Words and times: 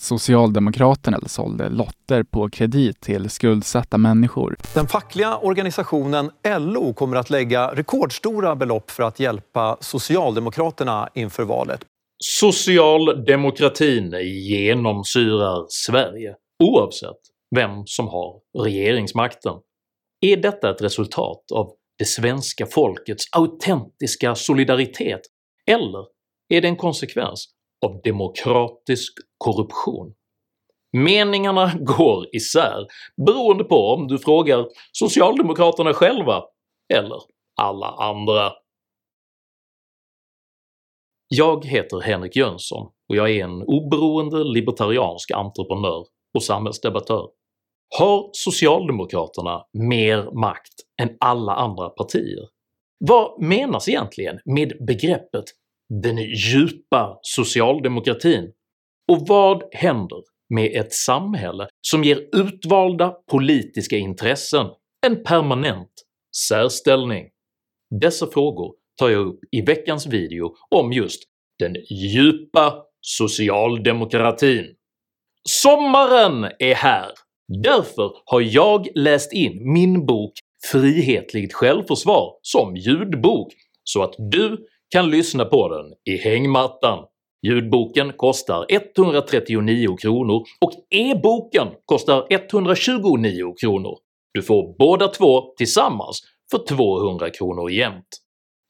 att 0.00 0.04
Socialdemokraterna 0.04 1.18
sålde 1.26 1.68
lotter 1.68 2.22
på 2.22 2.48
kredit 2.48 3.00
till 3.00 3.30
skuldsatta 3.30 3.98
människor. 3.98 4.56
Den 4.74 4.86
fackliga 4.86 5.36
organisationen 5.36 6.30
LO 6.58 6.94
kommer 6.94 7.16
att 7.16 7.30
lägga 7.30 7.74
rekordstora 7.74 8.56
belopp 8.56 8.90
för 8.90 9.02
att 9.02 9.20
hjälpa 9.20 9.76
Socialdemokraterna 9.80 11.08
inför 11.14 11.44
valet. 11.44 11.80
Socialdemokratin 12.24 14.14
genomsyrar 14.48 15.66
Sverige 15.68 16.34
oavsett 16.64 17.20
vem 17.56 17.86
som 17.86 18.08
har 18.08 18.40
regeringsmakten. 18.64 19.54
Är 20.20 20.36
detta 20.36 20.70
ett 20.70 20.82
resultat 20.82 21.52
av 21.54 21.70
det 21.98 22.04
svenska 22.04 22.66
folkets 22.66 23.24
autentiska 23.32 24.34
solidaritet 24.34 25.20
eller 25.66 26.04
är 26.48 26.60
det 26.60 26.68
en 26.68 26.76
konsekvens 26.76 27.48
av 27.86 28.00
demokratisk 28.04 29.12
korruption? 29.38 30.14
Meningarna 30.92 31.72
går 31.80 32.26
isär 32.32 32.86
beroende 33.26 33.64
på 33.64 33.76
om 33.76 34.08
du 34.08 34.18
frågar 34.18 34.68
socialdemokraterna 34.92 35.94
själva 35.94 36.42
eller 36.94 37.18
alla 37.60 37.86
andra. 37.86 38.52
Jag 41.28 41.64
heter 41.64 42.00
Henrik 42.00 42.36
Jönsson 42.36 42.90
och 43.08 43.16
jag 43.16 43.30
är 43.30 43.44
en 43.44 43.62
oberoende 43.62 44.44
libertariansk 44.44 45.30
entreprenör 45.30 46.06
och 46.34 46.42
samhällsdebattör. 46.42 47.28
Har 47.98 48.30
socialdemokraterna 48.32 49.64
mer 49.72 50.40
makt 50.40 50.74
än 51.02 51.16
alla 51.20 51.54
andra 51.54 51.88
partier? 51.88 52.48
Vad 52.98 53.42
menas 53.42 53.88
egentligen 53.88 54.40
med 54.44 54.72
begreppet 54.86 55.44
“den 56.02 56.18
djupa 56.18 57.18
socialdemokratin” 57.22 58.52
och 59.12 59.26
vad 59.26 59.62
händer 59.72 60.22
med 60.54 60.76
ett 60.76 60.92
samhälle 60.92 61.68
som 61.80 62.04
ger 62.04 62.28
utvalda 62.32 63.10
politiska 63.30 63.96
intressen 63.96 64.66
en 65.06 65.22
permanent 65.24 65.92
särställning? 66.48 67.28
Dessa 68.00 68.26
frågor 68.26 68.74
tar 68.98 69.08
jag 69.08 69.26
upp 69.26 69.40
i 69.50 69.60
veckans 69.62 70.06
video 70.06 70.54
om 70.70 70.92
just 70.92 71.22
den 71.58 71.76
djupa 71.90 72.82
socialdemokratin. 73.00 74.66
Sommaren 75.48 76.52
är 76.58 76.74
här! 76.74 77.10
Därför 77.62 78.12
har 78.24 78.40
jag 78.40 78.88
läst 78.94 79.32
in 79.32 79.72
min 79.72 80.06
bok 80.06 80.32
“Frihetligt 80.72 81.54
självförsvar” 81.54 82.32
som 82.42 82.76
ljudbok 82.76 83.52
så 83.84 84.02
att 84.02 84.14
du 84.18 84.66
kan 84.90 85.10
lyssna 85.10 85.44
på 85.44 85.68
den 85.68 86.14
i 86.14 86.16
hängmattan. 86.16 87.04
Ljudboken 87.46 88.12
kostar 88.12 88.66
139 88.68 89.96
kronor 89.96 90.44
och 90.60 90.72
e-boken 90.90 91.68
kostar 91.84 92.26
129 92.30 93.54
kronor. 93.60 93.98
Du 94.34 94.42
får 94.42 94.78
båda 94.78 95.08
två 95.08 95.54
tillsammans 95.56 96.20
för 96.50 96.76
200 96.76 97.30
kronor 97.30 97.70
jämt. 97.70 98.08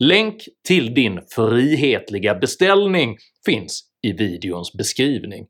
Länk 0.05 0.43
till 0.69 0.95
din 0.95 1.21
frihetliga 1.35 2.35
beställning 2.35 3.17
finns 3.47 3.83
i 4.07 4.13
videons 4.13 4.73
beskrivning. 4.73 5.47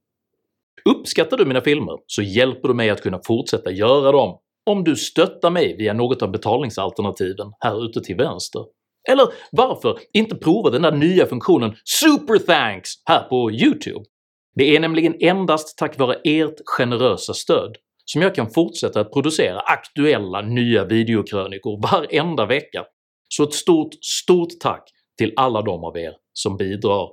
Uppskattar 0.84 1.36
du 1.36 1.44
mina 1.44 1.60
filmer 1.60 1.98
så 2.06 2.22
hjälper 2.22 2.68
du 2.68 2.74
mig 2.74 2.90
att 2.90 3.02
kunna 3.02 3.20
fortsätta 3.26 3.70
göra 3.70 4.12
dem 4.12 4.38
om 4.70 4.84
du 4.84 4.96
stöttar 4.96 5.50
mig 5.50 5.76
via 5.76 5.92
något 5.92 6.22
av 6.22 6.30
betalningsalternativen 6.30 7.52
här 7.60 7.84
ute 7.84 8.00
till 8.00 8.16
vänster. 8.16 8.64
Eller 9.08 9.28
varför 9.52 9.98
inte 10.12 10.36
prova 10.36 10.70
den 10.70 10.82
där 10.82 10.92
nya 10.92 11.26
funktionen 11.26 11.74
“Super 11.84 12.38
Thanks” 12.38 12.90
här 13.04 13.22
på 13.22 13.50
youtube? 13.50 14.04
Det 14.54 14.76
är 14.76 14.80
nämligen 14.80 15.14
endast 15.20 15.78
tack 15.78 15.98
vare 15.98 16.16
ert 16.24 16.60
generösa 16.64 17.34
stöd 17.34 17.76
som 18.04 18.22
jag 18.22 18.34
kan 18.34 18.50
fortsätta 18.50 19.00
att 19.00 19.12
producera 19.12 19.60
aktuella 19.60 20.40
nya 20.40 20.84
videokrönikor 20.84 21.82
varenda 21.82 22.46
vecka, 22.46 22.84
så 23.28 23.42
ett 23.42 23.54
stort 23.54 23.94
STORT 24.00 24.60
tack 24.60 24.82
till 25.18 25.32
alla 25.36 25.62
de 25.62 25.84
av 25.84 25.98
er 25.98 26.12
som 26.32 26.56
bidrar. 26.56 27.08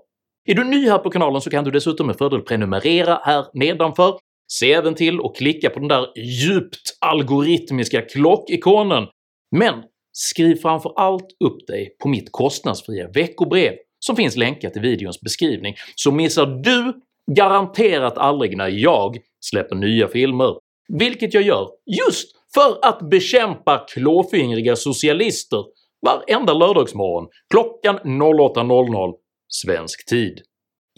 Är 0.50 0.56
du 0.56 0.64
ny 0.64 0.90
här 0.90 0.98
på 0.98 1.10
kanalen 1.10 1.42
så 1.42 1.50
kan 1.50 1.64
du 1.64 1.72
dessutom 1.72 2.08
med 2.08 2.18
fördel 2.18 2.42
prenumerera 2.42 3.20
här 3.24 3.46
nedanför, 3.54 4.20
se 4.52 4.74
även 4.74 4.96
till 4.96 5.20
att 5.20 5.36
klicka 5.36 5.70
på 5.70 5.80
den 5.80 5.88
där 5.88 6.08
djupt 6.18 6.98
algoritmiska 7.02 8.02
klockikonen, 8.02 9.08
men 9.56 9.84
skriv 10.18 10.56
framför 10.56 10.94
allt 10.96 11.28
upp 11.46 11.68
dig 11.68 11.96
på 12.00 12.10
mitt 12.10 12.32
kostnadsfria 12.32 13.08
veckobrev 13.08 13.74
som 14.00 14.16
finns 14.16 14.36
länkat 14.36 14.78
i 14.78 14.80
videons 14.80 15.22
beskrivning, 15.22 15.76
så 15.96 16.12
missar 16.12 16.46
du 16.46 16.94
garanterat 17.36 18.18
aldrig 18.18 18.58
när 18.58 18.68
jag 18.68 19.18
släpper 19.40 19.76
nya 19.76 20.08
filmer, 20.08 20.56
vilket 20.88 21.34
jag 21.34 21.44
gör 21.44 21.70
just 21.86 22.32
för 22.54 22.80
att 22.82 23.10
bekämpa 23.10 23.86
klåfingriga 23.94 24.76
socialister 24.76 25.64
varenda 26.06 26.54
lördagsmorgon 26.54 27.28
klockan 27.50 28.00
08.00 28.00 29.14
svensk 29.48 30.10
tid. 30.10 30.42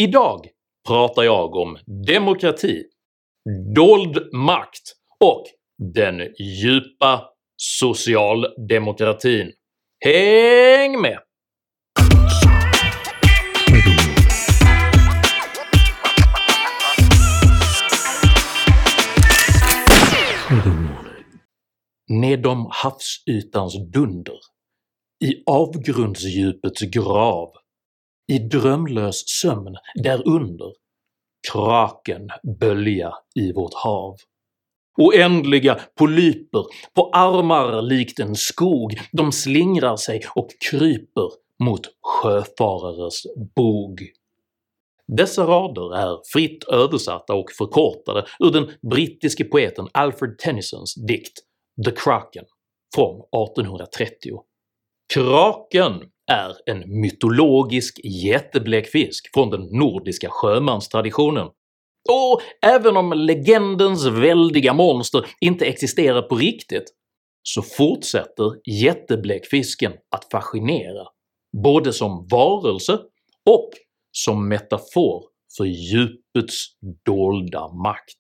Idag 0.02 0.48
pratar 0.88 1.24
jag 1.24 1.56
om 1.56 1.78
demokrati, 2.08 2.84
dold 3.76 4.34
makt 4.34 4.96
och 5.20 5.44
den 5.94 6.22
djupa 6.40 7.30
socialdemokratin. 7.62 9.52
Häng 10.06 11.02
med! 11.02 11.20
Nedom 22.08 22.68
havsytans 22.72 23.74
dunder, 23.94 24.40
i 25.24 25.44
avgrundsdjupets 25.46 26.82
grav, 26.82 27.54
i 28.32 28.40
drömlös 28.40 29.24
sömn 29.28 29.76
därunder, 30.04 30.74
kraken 31.52 32.30
bölja 32.60 33.14
i 33.36 33.54
vårt 33.54 33.74
hav. 33.74 34.16
Oändliga 34.98 35.80
polyper 35.96 36.66
på 36.96 37.10
armar 37.14 37.82
likt 37.82 38.20
en 38.20 38.36
skog, 38.36 39.00
de 39.12 39.32
slingrar 39.32 39.96
sig 39.96 40.22
och 40.36 40.50
kryper 40.70 41.30
mot 41.64 41.82
sjöfarares 42.02 43.24
bog. 43.56 44.02
Dessa 45.18 45.44
rader 45.44 45.96
är 45.96 46.18
fritt 46.34 46.64
översatta 46.64 47.34
och 47.34 47.52
förkortade 47.58 48.26
ur 48.40 48.52
den 48.52 48.72
brittiske 48.92 49.44
poeten 49.44 49.88
Alfred 49.92 50.38
Tennysons 50.38 50.96
dikt 50.96 51.40
“The 51.86 51.92
Kraken” 51.92 52.46
från 52.96 53.16
1830. 53.16 54.44
Kraken 55.14 55.94
är 56.32 56.56
en 56.66 57.02
mytologisk 57.02 58.00
jättebläckfisk 58.04 59.34
från 59.34 59.50
den 59.50 59.62
nordiska 59.62 60.30
sjömanstraditionen 60.30 61.48
och 62.10 62.42
även 62.62 62.98
om 62.98 63.14
legendens 63.14 64.06
väldiga 64.06 64.74
monster 64.74 65.26
inte 65.42 65.66
existerar 65.66 66.22
på 66.22 66.36
riktigt 66.36 66.94
så 67.44 67.62
fortsätter 67.62 68.70
jättebläckfisken 68.72 69.94
att 70.16 70.32
fascinera, 70.32 71.08
både 71.64 71.94
som 71.94 72.28
varelse 72.32 72.94
och 73.50 73.70
som 74.12 74.48
metafor 74.48 75.24
för 75.58 75.66
djupets 75.66 76.66
dolda 77.06 77.68
makt. 77.74 78.20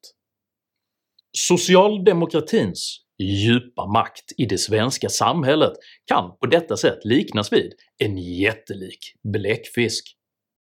Socialdemokratins 1.38 3.02
djupa 3.24 3.88
makt 3.88 4.32
i 4.38 4.46
det 4.46 4.58
svenska 4.58 5.10
samhället 5.10 5.74
kan 6.06 6.38
på 6.38 6.46
detta 6.46 6.78
sätt 6.78 7.00
liknas 7.04 7.54
vid 7.54 7.74
en 7.98 8.18
jättelik 8.18 9.00
bläckfisk. 9.34 10.16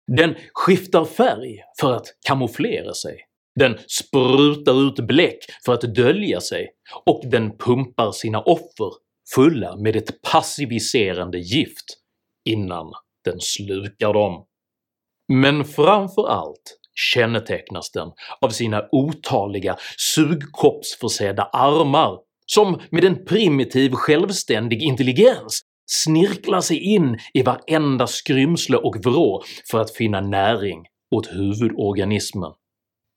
Den 0.08 0.36
skiftar 0.54 1.06
färg 1.06 1.64
för 1.80 1.94
att 1.94 2.06
kamouflera 2.28 2.94
sig, 2.94 3.18
den 3.60 3.78
sprutar 3.88 4.88
ut 4.88 5.08
bläck 5.08 5.38
för 5.66 5.74
att 5.74 5.82
dölja 5.82 6.42
sig 6.42 6.70
och 7.06 7.22
den 7.26 7.58
pumpar 7.58 8.12
sina 8.12 8.42
offer 8.42 8.92
fulla 9.36 9.76
med 9.76 9.96
ett 9.96 10.22
passiviserande 10.22 11.38
gift 11.38 11.98
innan 12.50 12.92
den 13.26 13.40
slukar 13.40 14.14
dem. 14.14 14.46
Men 15.34 15.66
framför 15.66 16.28
allt 16.28 16.80
kännetecknas 16.96 17.92
den 17.92 18.12
av 18.42 18.50
sina 18.50 18.88
otaliga 18.92 19.78
sugkoppsförsedda 19.98 21.44
armar 21.44 22.20
som 22.46 22.82
med 22.90 23.04
en 23.04 23.26
primitiv 23.26 23.92
självständig 23.92 24.84
intelligens 24.84 25.62
snirklar 25.86 26.62
sig 26.62 26.78
in 26.78 27.18
i 27.34 27.42
varenda 27.42 28.08
skrymsle 28.08 28.78
och 28.78 28.96
vrå 29.04 29.44
för 29.72 29.80
att 29.80 29.96
finna 29.96 30.22
näring 30.22 30.86
åt 31.16 31.28
huvudorganismen. 31.28 32.52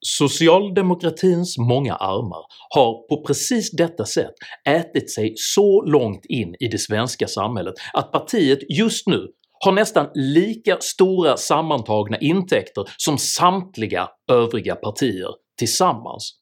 Socialdemokratins 0.00 1.58
många 1.58 1.94
armar 1.94 2.44
har 2.74 3.08
på 3.08 3.22
precis 3.26 3.70
detta 3.70 4.04
sätt 4.04 4.34
ätit 4.68 5.10
sig 5.10 5.32
så 5.36 5.82
långt 5.82 6.24
in 6.24 6.54
i 6.60 6.68
det 6.68 6.78
svenska 6.78 7.26
samhället 7.26 7.74
att 7.92 8.12
partiet 8.12 8.58
just 8.68 9.06
nu 9.06 9.26
har 9.64 9.72
nästan 9.72 10.08
lika 10.14 10.76
stora 10.80 11.36
sammantagna 11.36 12.18
intäkter 12.18 12.84
som 12.96 13.18
samtliga 13.18 14.08
övriga 14.30 14.74
partier 14.74 15.30
tillsammans, 15.58 16.32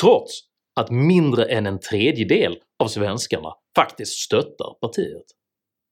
trots 0.00 0.40
att 0.80 0.90
mindre 0.90 1.44
än 1.44 1.66
en 1.66 1.80
tredjedel 1.80 2.56
av 2.82 2.88
svenskarna 2.88 3.48
faktiskt 3.76 4.12
stöttar 4.12 4.80
partiet. 4.80 5.24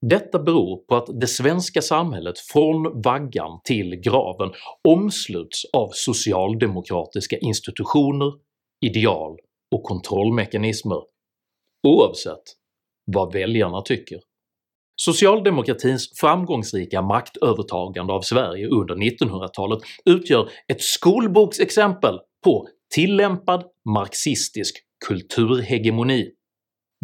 Detta 0.07 0.39
beror 0.39 0.77
på 0.77 0.97
att 0.97 1.21
det 1.21 1.27
svenska 1.27 1.83
samhället 1.83 2.39
från 2.39 3.03
vaggan 3.03 3.61
till 3.65 3.97
graven 3.97 4.51
omsluts 4.89 5.65
av 5.73 5.89
socialdemokratiska 5.93 7.39
institutioner, 7.39 8.33
ideal 8.87 9.37
och 9.75 9.83
kontrollmekanismer, 9.83 11.03
oavsett 11.89 12.43
vad 13.13 13.33
väljarna 13.33 13.83
tycker. 13.83 14.21
Socialdemokratins 14.97 16.13
framgångsrika 16.21 17.03
maktövertagande 17.03 18.13
av 18.13 18.21
Sverige 18.21 18.69
under 18.69 18.95
1900-talet 18.95 19.79
utgör 20.05 20.51
ett 20.69 20.83
skolboksexempel 20.83 22.19
på 22.45 22.69
tillämpad 22.95 23.65
marxistisk 23.89 24.77
kulturhegemoni. 25.07 26.31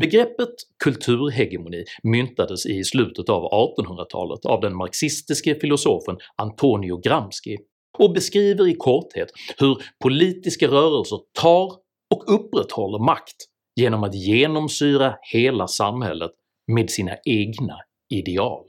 Begreppet 0.01 0.55
kulturhegemoni 0.85 1.85
myntades 2.03 2.67
i 2.67 2.85
slutet 2.85 3.29
av 3.29 3.43
1800-talet 3.43 4.47
av 4.47 4.61
den 4.61 4.77
marxistiske 4.77 5.55
filosofen 5.61 6.17
Antonio 6.37 6.97
Gramsci 6.97 7.57
och 7.99 8.13
beskriver 8.13 8.69
i 8.69 8.75
korthet 8.75 9.29
hur 9.59 9.83
politiska 10.03 10.69
rörelser 10.69 11.19
tar 11.41 11.73
och 12.15 12.35
upprätthåller 12.35 13.05
makt 13.05 13.37
genom 13.81 14.05
att 14.05 14.15
genomsyra 14.15 15.15
hela 15.33 15.69
samhället 15.69 16.31
med 16.73 16.91
sina 16.91 17.17
egna 17.25 17.77
ideal. 18.15 18.65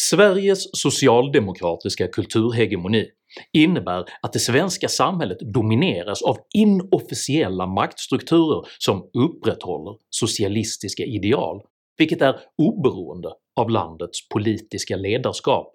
Sveriges 0.00 0.64
socialdemokratiska 0.72 2.08
kulturhegemoni 2.08 3.06
innebär 3.52 4.04
att 4.22 4.32
det 4.32 4.38
svenska 4.38 4.88
samhället 4.88 5.38
domineras 5.54 6.22
av 6.22 6.36
inofficiella 6.54 7.66
maktstrukturer 7.66 8.62
som 8.78 9.10
upprätthåller 9.18 9.96
socialistiska 10.10 11.04
ideal, 11.04 11.62
vilket 11.98 12.22
är 12.22 12.40
oberoende 12.58 13.28
av 13.60 13.70
landets 13.70 14.28
politiska 14.28 14.96
ledarskap. 14.96 15.74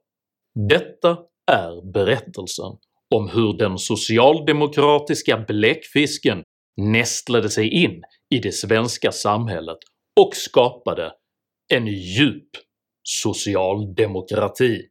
Detta 0.69 1.17
är 1.51 1.91
berättelsen 1.91 2.77
om 3.15 3.29
hur 3.29 3.57
den 3.57 3.77
socialdemokratiska 3.77 5.37
bläckfisken 5.37 6.43
nästlade 6.77 7.49
sig 7.49 7.69
in 7.83 8.01
i 8.35 8.39
det 8.39 8.51
svenska 8.51 9.11
samhället 9.11 9.77
och 10.19 10.35
skapade 10.35 11.11
en 11.73 11.87
djup 11.87 12.49
socialdemokrati. 13.03 14.90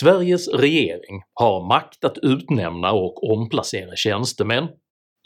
Sveriges 0.00 0.48
regering 0.48 1.22
har 1.34 1.68
makt 1.68 2.04
att 2.04 2.18
utnämna 2.22 2.92
och 2.92 3.30
omplacera 3.30 3.96
tjänstemän, 3.96 4.68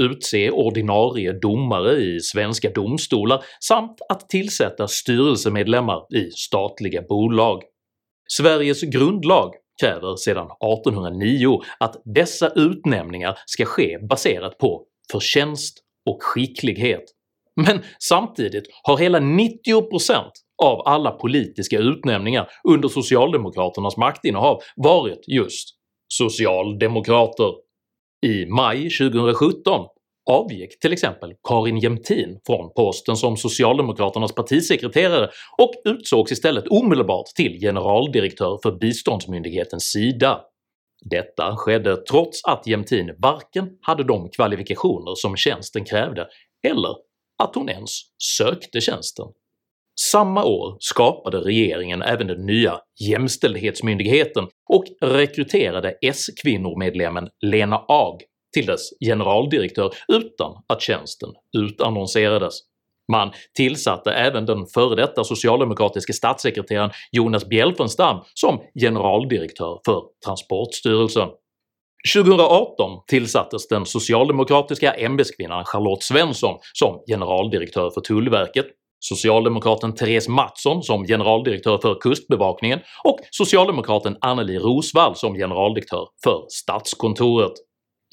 utse 0.03 0.51
ordinarie 0.51 1.33
domare 1.33 1.93
i 1.93 2.21
svenska 2.21 2.71
domstolar 2.71 3.45
samt 3.61 4.01
att 4.09 4.29
tillsätta 4.29 4.89
styrelsemedlemmar 4.89 6.17
i 6.17 6.31
statliga 6.31 7.03
bolag. 7.03 7.63
Sveriges 8.33 8.83
grundlag 8.83 9.55
kräver 9.81 10.17
sedan 10.17 10.47
1809 10.47 11.61
att 11.81 12.03
dessa 12.05 12.49
utnämningar 12.49 13.39
ska 13.47 13.65
ske 13.65 13.99
baserat 14.09 14.59
på 14.59 14.85
förtjänst 15.13 15.79
och 16.11 16.23
skicklighet, 16.23 17.05
men 17.67 17.83
samtidigt 17.99 18.65
har 18.83 18.99
hela 18.99 19.19
90% 19.19 19.51
av 20.63 20.83
alla 20.85 21.11
politiska 21.11 21.79
utnämningar 21.79 22.49
under 22.69 22.89
socialdemokraternas 22.89 23.97
maktinnehav 23.97 24.61
varit 24.77 25.25
just 25.27 25.69
socialdemokrater. 26.09 27.53
I 28.27 28.47
maj 28.47 28.91
2017 28.91 29.87
avgick 30.31 30.81
till 30.81 30.93
exempel 30.93 31.33
Karin 31.49 31.79
Jämtin 31.79 32.41
från 32.47 32.73
posten 32.77 33.17
som 33.17 33.37
socialdemokraternas 33.37 34.35
partisekreterare 34.35 35.31
och 35.59 35.73
utsågs 35.85 36.33
istället 36.33 36.69
omedelbart 36.69 37.27
till 37.27 37.61
generaldirektör 37.61 38.59
för 38.63 38.73
biståndsmyndigheten 38.73 39.81
SIDA. 39.81 40.41
Detta 41.11 41.57
skedde 41.57 41.97
trots 41.97 42.45
att 42.45 42.67
Jämtin 42.67 43.15
varken 43.19 43.71
hade 43.81 44.05
de 44.05 44.29
kvalifikationer 44.29 45.15
som 45.15 45.37
tjänsten 45.37 45.85
krävde 45.85 46.27
eller 46.69 46.95
att 47.43 47.55
hon 47.55 47.69
ens 47.69 47.91
sökte 48.39 48.81
tjänsten. 48.81 49.27
Samma 50.01 50.45
år 50.45 50.77
skapade 50.81 51.39
regeringen 51.39 52.03
även 52.03 52.27
den 52.27 52.47
nya 52.47 52.81
“Jämställdhetsmyndigheten” 53.01 54.49
och 54.69 54.85
rekryterade 55.01 55.95
S-kvinnomedlemmen 56.03 57.29
Lena 57.41 57.85
Ag 57.89 58.21
till 58.55 58.67
dess 58.67 58.91
generaldirektör 59.07 59.95
utan 60.09 60.53
att 60.67 60.83
tjänsten 60.83 61.29
utannonserades. 61.59 62.55
Man 63.13 63.33
tillsatte 63.57 64.13
även 64.13 64.47
den 64.47 64.67
före 64.67 64.95
detta 64.95 65.25
socialdemokratiske 65.25 66.13
statssekreteraren 66.13 66.91
Jonas 67.13 67.49
Bjelfvenstam 67.49 68.21
som 68.35 68.61
generaldirektör 68.81 69.81
för 69.87 70.03
Transportstyrelsen. 70.25 71.29
2018 72.15 73.01
tillsattes 73.07 73.69
den 73.69 73.87
socialdemokratiska 73.87 74.93
ämbetskvinnan 74.93 75.65
Charlotte 75.65 76.03
Svensson 76.03 76.59
som 76.73 77.01
generaldirektör 77.09 77.91
för 77.91 78.01
Tullverket, 78.01 78.67
socialdemokraten 79.09 79.95
Therese 79.95 80.29
Mattsson 80.29 80.83
som 80.83 81.07
generaldirektör 81.07 81.79
för 81.79 82.01
Kustbevakningen 82.01 82.79
och 83.05 83.19
socialdemokraten 83.31 84.17
Anneli 84.21 84.59
Rosvall 84.59 85.17
som 85.17 85.35
generaldirektör 85.35 86.09
för 86.25 86.45
Statskontoret. 86.49 87.53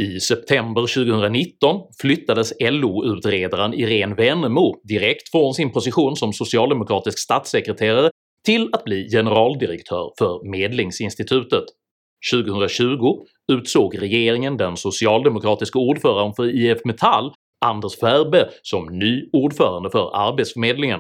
I 0.02 0.20
september 0.20 0.82
2019 0.82 1.82
flyttades 2.02 2.54
LO-utredaren 2.60 3.74
Irene 3.74 4.16
Wennemo 4.16 4.82
direkt 4.84 5.32
från 5.32 5.54
sin 5.54 5.72
position 5.72 6.16
som 6.16 6.34
socialdemokratisk 6.34 7.20
statssekreterare 7.20 8.10
till 8.46 8.70
att 8.74 8.84
bli 8.84 9.10
generaldirektör 9.10 10.12
för 10.18 10.52
Medlingsinstitutet. 10.52 11.64
2020 12.34 13.18
utsåg 13.52 14.02
regeringen 14.02 14.58
den 14.58 14.78
socialdemokratiska 14.78 15.80
ordföranden 15.80 16.34
för 16.36 16.56
IF 16.56 16.78
Metall, 16.86 17.34
Anders 17.64 18.00
Färbe, 18.00 18.50
som 18.62 18.86
ny 18.86 19.30
ordförande 19.34 19.90
för 19.90 20.16
Arbetsförmedlingen. 20.16 21.00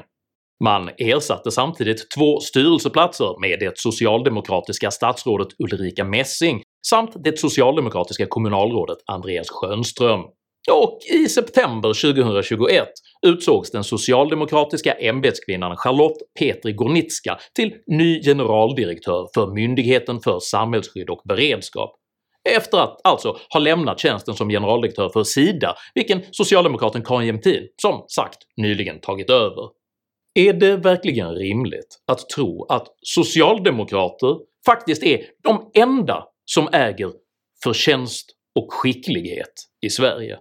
Man 0.63 0.89
ersatte 0.97 1.51
samtidigt 1.51 2.11
två 2.17 2.39
styrelseplatser 2.39 3.41
med 3.41 3.59
det 3.59 3.77
socialdemokratiska 3.77 4.91
statsrådet 4.91 5.47
Ulrika 5.59 6.03
Messing 6.03 6.63
samt 6.87 7.23
det 7.23 7.39
socialdemokratiska 7.39 8.25
kommunalrådet 8.25 8.97
Andreas 9.05 9.47
Schönström. 9.49 10.21
Och 10.71 10.99
i 11.13 11.29
september 11.29 12.13
2021 12.13 12.87
utsågs 13.27 13.71
den 13.71 13.83
socialdemokratiska 13.83 14.93
ämbetskvinnan 14.93 15.77
Charlotte 15.77 16.17
Petri 16.39 16.73
Gornicka 16.73 17.39
till 17.55 17.73
ny 17.87 18.21
generaldirektör 18.23 19.27
för 19.33 19.53
Myndigheten 19.53 20.19
för 20.19 20.39
samhällsskydd 20.39 21.09
och 21.09 21.21
beredskap, 21.27 21.95
efter 22.49 22.77
att 22.77 22.99
alltså 23.03 23.37
ha 23.53 23.59
lämnat 23.59 23.99
tjänsten 23.99 24.33
som 24.35 24.49
generaldirektör 24.49 25.09
för 25.09 25.23
SIDA, 25.23 25.75
vilken 25.95 26.21
socialdemokraten 26.31 27.03
Karin 27.03 27.27
Jämtin 27.27 27.67
som 27.81 28.05
sagt 28.07 28.37
nyligen 28.57 28.99
tagit 28.99 29.29
över. 29.29 29.69
Är 30.35 30.53
det 30.53 30.77
verkligen 30.77 31.31
rimligt 31.31 31.97
att 32.07 32.29
tro 32.29 32.65
att 32.69 32.87
socialdemokrater 33.01 34.37
faktiskt 34.65 35.03
är 35.03 35.25
de 35.43 35.71
enda 35.73 36.23
som 36.45 36.69
äger 36.73 37.11
förtjänst 37.63 38.31
och 38.59 38.73
skicklighet 38.73 39.53
i 39.81 39.89
Sverige? 39.89 40.39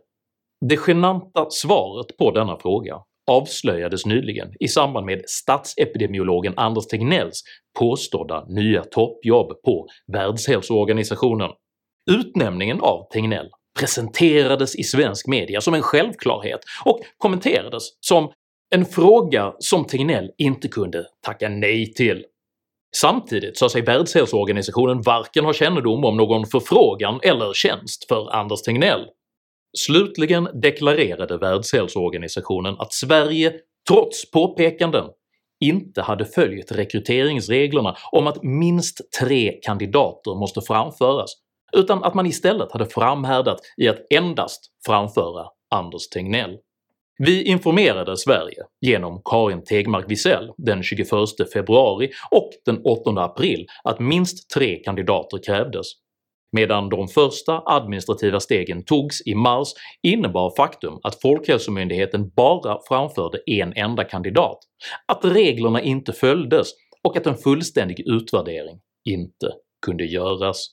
Det 0.68 0.76
genanta 0.76 1.47
svaret 1.50 2.16
på 2.16 2.30
denna 2.30 2.56
fråga 2.56 2.97
avslöjades 3.30 4.06
nyligen 4.06 4.49
i 4.61 4.68
samband 4.68 5.06
med 5.06 5.23
statsepidemiologen 5.26 6.54
Anders 6.56 6.87
Tegnells 6.87 7.42
påstådda 7.78 8.44
nya 8.49 8.85
toppjobb 8.85 9.62
på 9.62 9.87
Världshälsoorganisationen. 10.12 11.50
Utnämningen 12.11 12.80
av 12.80 13.09
Tegnell 13.12 13.50
presenterades 13.78 14.76
i 14.76 14.82
svensk 14.82 15.26
media 15.26 15.61
som 15.61 15.75
en 15.75 15.82
självklarhet 15.82 16.61
och 16.85 17.00
kommenterades 17.18 17.82
som 18.00 18.32
en 18.75 18.85
fråga 18.85 19.54
som 19.59 19.85
Tegnell 19.85 20.30
inte 20.38 20.68
kunde 20.68 21.06
tacka 21.26 21.49
nej 21.49 21.92
till. 21.92 22.25
Samtidigt 22.97 23.59
sa 23.59 23.68
sig 23.68 23.82
Världshälsoorganisationen 23.82 25.02
varken 25.02 25.44
ha 25.44 25.52
kännedom 25.52 26.04
om 26.04 26.16
någon 26.16 26.47
förfrågan 26.47 27.21
eller 27.23 27.52
tjänst 27.54 28.09
för 28.09 28.35
Anders 28.35 28.62
Tegnell. 28.62 29.06
Slutligen 29.78 30.49
deklarerade 30.62 31.38
Världshälsoorganisationen 31.38 32.75
att 32.78 32.92
Sverige, 32.92 33.52
trots 33.88 34.30
påpekanden, 34.30 35.04
inte 35.64 36.02
hade 36.02 36.25
följt 36.25 36.73
rekryteringsreglerna 36.73 37.97
om 38.12 38.26
att 38.26 38.42
minst 38.42 39.00
tre 39.21 39.59
kandidater 39.62 40.40
måste 40.40 40.61
framföras 40.61 41.30
utan 41.76 42.05
att 42.05 42.14
man 42.14 42.26
istället 42.26 42.73
hade 42.73 42.87
framhärdat 42.87 43.61
i 43.76 43.88
att 43.88 44.07
endast 44.11 44.61
framföra 44.87 45.47
Anders 45.75 46.09
Tegnell. 46.09 46.59
Vi 47.19 47.43
informerade 47.43 48.17
Sverige 48.17 48.62
genom 48.81 49.23
Karin 49.25 49.64
Tegmark 49.64 50.05
Wisell 50.11 50.52
den 50.57 50.83
21 50.83 51.09
februari 51.52 52.11
och 52.31 52.50
den 52.64 52.83
8 52.85 53.11
april 53.11 53.67
att 53.85 54.00
minst 54.00 54.50
tre 54.50 54.76
kandidater 54.76 55.38
krävdes. 55.47 55.87
Medan 56.52 56.88
de 56.88 57.09
första 57.09 57.62
administrativa 57.67 58.41
stegen 58.41 58.85
togs 58.85 59.26
i 59.26 59.35
mars 59.35 59.69
innebar 60.02 60.52
faktum 60.57 60.99
att 61.02 61.21
Folkhälsomyndigheten 61.21 62.31
bara 62.37 62.79
framförde 62.88 63.38
en 63.47 63.73
enda 63.76 64.05
kandidat, 64.05 64.59
att 65.07 65.25
reglerna 65.25 65.83
inte 65.83 66.12
följdes 66.12 66.69
och 67.02 67.17
att 67.17 67.26
en 67.26 67.37
fullständig 67.37 68.00
utvärdering 68.00 68.81
inte 69.05 69.52
kunde 69.87 70.05
göras. 70.05 70.67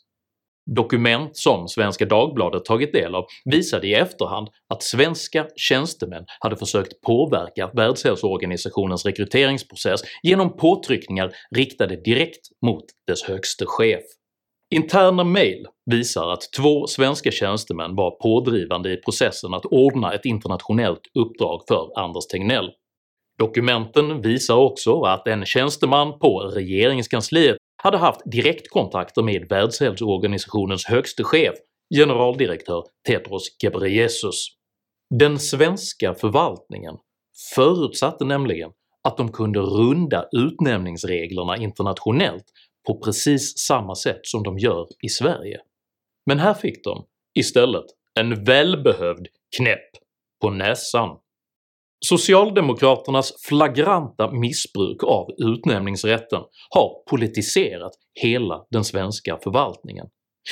Dokument 0.75 1.37
som 1.37 1.67
Svenska 1.67 2.05
Dagbladet 2.05 2.65
tagit 2.65 2.93
del 2.93 3.15
av 3.15 3.25
visade 3.45 3.87
i 3.87 3.93
efterhand 3.93 4.47
att 4.73 4.83
svenska 4.83 5.47
tjänstemän 5.55 6.25
hade 6.39 6.55
försökt 6.55 7.01
påverka 7.01 7.71
Världshälsoorganisationens 7.73 9.05
rekryteringsprocess 9.05 10.01
genom 10.23 10.57
påtryckningar 10.57 11.31
riktade 11.55 11.95
direkt 11.95 12.47
mot 12.65 12.83
dess 13.07 13.23
högste 13.23 13.65
chef. 13.65 14.03
Interna 14.75 15.23
mail 15.23 15.65
visar 15.91 16.29
att 16.29 16.41
två 16.57 16.87
svenska 16.87 17.31
tjänstemän 17.31 17.95
var 17.95 18.11
pådrivande 18.11 18.93
i 18.93 18.97
processen 18.97 19.53
att 19.53 19.65
ordna 19.65 20.13
ett 20.13 20.25
internationellt 20.25 21.01
uppdrag 21.19 21.61
för 21.67 21.99
Anders 21.99 22.27
Tegnell. 22.27 22.69
Dokumenten 23.39 24.21
visar 24.21 24.55
också 24.55 25.01
att 25.01 25.27
en 25.27 25.45
tjänsteman 25.45 26.19
på 26.19 26.39
regeringskansliet 26.39 27.57
hade 27.83 27.97
haft 27.97 28.21
direktkontakter 28.25 29.21
med 29.21 29.49
Världshälsoorganisationens 29.49 30.85
högste 30.85 31.23
chef, 31.23 31.55
generaldirektör 31.95 32.83
Tedros 33.07 33.57
Ghebreyesus. 33.61 34.47
Den 35.19 35.39
svenska 35.39 36.13
förvaltningen 36.13 36.95
förutsatte 37.55 38.25
nämligen 38.25 38.71
att 39.03 39.17
de 39.17 39.31
kunde 39.31 39.59
runda 39.59 40.29
utnämningsreglerna 40.31 41.57
internationellt 41.57 42.45
på 42.87 42.99
precis 42.99 43.57
samma 43.57 43.95
sätt 43.95 44.19
som 44.23 44.43
de 44.43 44.57
gör 44.57 44.87
i 45.01 45.09
Sverige. 45.09 45.59
Men 46.25 46.39
här 46.39 46.53
fick 46.53 46.83
de 46.83 47.05
istället 47.39 47.85
en 48.19 48.43
välbehövd 48.43 49.27
knäpp 49.57 49.89
på 50.41 50.49
näsan. 50.49 51.17
Socialdemokraternas 52.05 53.33
flagranta 53.47 54.31
missbruk 54.31 55.03
av 55.03 55.27
utnämningsrätten 55.37 56.41
har 56.69 57.03
politiserat 57.09 57.91
hela 58.21 58.65
den 58.71 58.83
svenska 58.83 59.37
förvaltningen, 59.43 60.05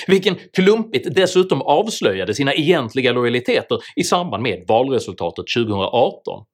vilken 0.08 0.36
klumpigt 0.54 1.16
dessutom 1.16 1.62
avslöjade 1.62 2.34
sina 2.34 2.54
egentliga 2.54 3.12
lojaliteter 3.12 3.78
i 3.96 4.04
samband 4.04 4.44
med 4.44 4.66
valresultatet 4.68 5.46
2018. 5.58 6.46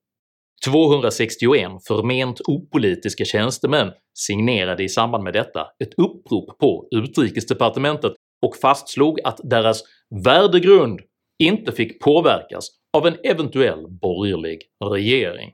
261 0.65 1.71
förment 1.87 2.41
opolitiska 2.47 3.25
tjänstemän 3.25 3.91
signerade 4.13 4.83
i 4.83 4.89
samband 4.89 5.23
med 5.23 5.33
detta 5.33 5.61
ett 5.83 5.93
upprop 5.97 6.57
på 6.59 6.87
utrikesdepartementet 6.91 8.13
och 8.45 8.55
fastslog 8.61 9.19
att 9.23 9.39
deras 9.43 9.83
värdegrund 10.25 10.99
inte 11.43 11.71
fick 11.71 12.01
påverkas 12.01 12.69
av 12.97 13.07
en 13.07 13.17
eventuell 13.23 13.87
borgerlig 13.87 14.61
regering. 14.91 15.53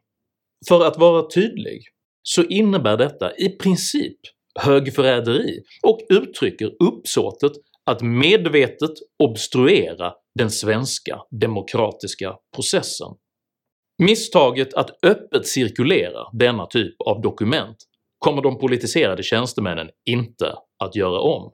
För 0.69 0.85
att 0.85 0.97
vara 0.97 1.29
tydlig 1.29 1.83
så 2.23 2.43
innebär 2.43 2.97
detta 2.97 3.35
i 3.35 3.49
princip 3.49 4.17
högförräderi 4.59 5.59
och 5.83 5.99
uttrycker 6.09 6.71
uppsåtet 6.83 7.51
att 7.85 8.01
medvetet 8.01 8.91
obstruera 9.23 10.13
den 10.35 10.49
svenska 10.49 11.21
demokratiska 11.31 12.35
processen. 12.55 13.07
Misstaget 14.03 14.73
att 14.73 15.05
öppet 15.05 15.47
cirkulera 15.47 16.29
denna 16.33 16.65
typ 16.65 16.95
av 17.01 17.21
dokument 17.21 17.77
kommer 18.19 18.41
de 18.41 18.57
politiserade 18.59 19.23
tjänstemännen 19.23 19.89
inte 20.05 20.55
att 20.83 20.95
göra 20.95 21.19
om, 21.19 21.51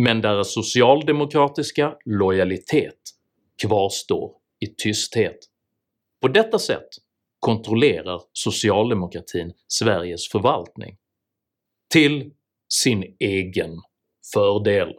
men 0.00 0.20
deras 0.20 0.54
socialdemokratiska 0.54 1.94
lojalitet 2.04 2.98
kvarstår 3.62 4.39
i 4.60 4.66
tysthet. 4.66 5.38
På 6.22 6.28
detta 6.28 6.58
sätt 6.58 6.88
kontrollerar 7.38 8.20
socialdemokratin 8.32 9.52
Sveriges 9.68 10.28
förvaltning. 10.28 10.96
Till 11.92 12.30
sin 12.68 13.16
egen 13.18 13.70
fördel. 14.34 14.94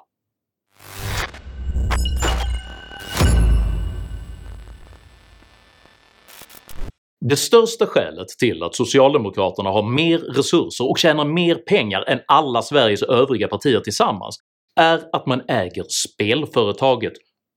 Det 7.26 7.38
största 7.38 7.86
skälet 7.86 8.28
till 8.28 8.64
att 8.64 8.76
socialdemokraterna 8.76 9.70
har 9.70 9.84
mer 9.84 10.18
resurser 10.18 10.90
och 10.90 10.98
tjänar 10.98 11.26
mer 11.26 11.56
pengar 11.56 12.04
än 12.08 12.20
alla 12.28 12.62
Sveriges 12.62 13.04
övriga 13.04 13.48
partier 13.48 13.80
tillsammans 13.80 14.40
är 14.76 15.10
att 15.12 15.26
man 15.26 15.42
äger 15.48 15.84
spelföretaget 15.90 17.14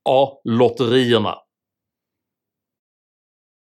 A-lotterierna. 0.08 1.34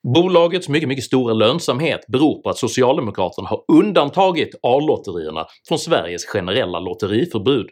Bolagets 0.04 0.68
mycket, 0.68 0.88
mycket 0.88 1.04
stora 1.04 1.34
lönsamhet 1.34 2.06
beror 2.06 2.42
på 2.42 2.50
att 2.50 2.58
socialdemokraterna 2.58 3.48
har 3.48 3.64
undantagit 3.72 4.54
A-lotterierna 4.62 5.46
från 5.68 5.78
Sveriges 5.78 6.24
generella 6.24 6.78
lotteriförbud, 6.78 7.66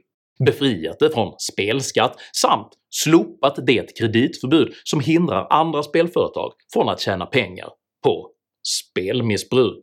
befriat 0.47 0.99
det 0.99 1.11
från 1.11 1.35
spelskatt 1.53 2.17
samt 2.37 2.69
slopat 2.91 3.67
det 3.67 3.99
kreditförbud 3.99 4.73
som 4.85 5.01
hindrar 5.01 5.47
andra 5.51 5.83
spelföretag 5.83 6.53
från 6.73 6.89
att 6.89 7.01
tjäna 7.01 7.27
pengar 7.27 7.69
på 8.05 8.31
spelmissbruk. 8.69 9.79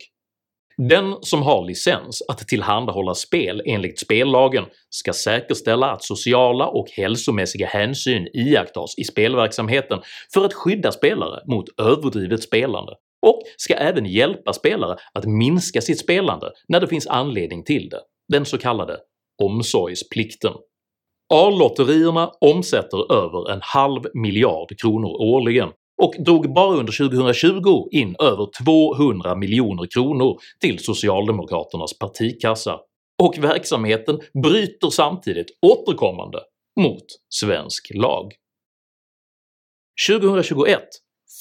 Den 0.88 1.14
som 1.20 1.42
har 1.42 1.64
licens 1.64 2.22
att 2.28 2.48
tillhandahålla 2.48 3.14
spel 3.14 3.62
enligt 3.66 3.98
spellagen 3.98 4.64
ska 4.90 5.12
säkerställa 5.12 5.90
att 5.90 6.04
sociala 6.04 6.66
och 6.66 6.90
hälsomässiga 6.90 7.66
hänsyn 7.66 8.28
iakttas 8.34 8.94
i 8.98 9.04
spelverksamheten 9.04 9.98
för 10.34 10.44
att 10.44 10.54
skydda 10.54 10.92
spelare 10.92 11.42
mot 11.46 11.80
överdrivet 11.80 12.42
spelande 12.42 12.92
och 13.26 13.42
ska 13.56 13.74
även 13.74 14.06
hjälpa 14.06 14.52
spelare 14.52 14.96
att 15.14 15.24
minska 15.24 15.80
sitt 15.80 16.00
spelande 16.00 16.50
när 16.68 16.80
det 16.80 16.88
finns 16.88 17.06
anledning 17.06 17.64
till 17.64 17.88
det, 17.88 18.00
den 18.28 18.46
så 18.46 18.58
kallade 18.58 18.98
omsorgsplikten. 19.42 20.52
A-lotterierna 21.34 22.30
omsätter 22.40 23.12
över 23.12 23.50
en 23.50 23.60
halv 23.62 24.02
miljard 24.14 24.78
kronor 24.80 25.08
årligen 25.08 25.68
och 26.00 26.14
drog 26.18 26.54
bara 26.54 26.76
under 26.76 27.08
2020 27.08 27.88
in 27.90 28.16
över 28.18 28.48
200 28.64 29.34
miljoner 29.34 29.86
kronor 29.86 30.38
till 30.60 30.78
socialdemokraternas 30.78 31.98
partikassa, 31.98 32.78
och 33.22 33.38
verksamheten 33.38 34.20
bryter 34.42 34.90
samtidigt 34.90 35.46
återkommande 35.66 36.38
mot 36.80 37.04
svensk 37.34 37.90
lag. 37.94 38.32
2021 40.08 40.80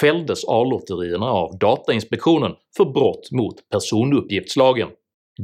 fälldes 0.01 0.43
A-lotterierna 0.47 1.25
av 1.25 1.57
Datainspektionen 1.57 2.51
för 2.77 2.85
brott 2.85 3.31
mot 3.31 3.69
personuppgiftslagen. 3.69 4.89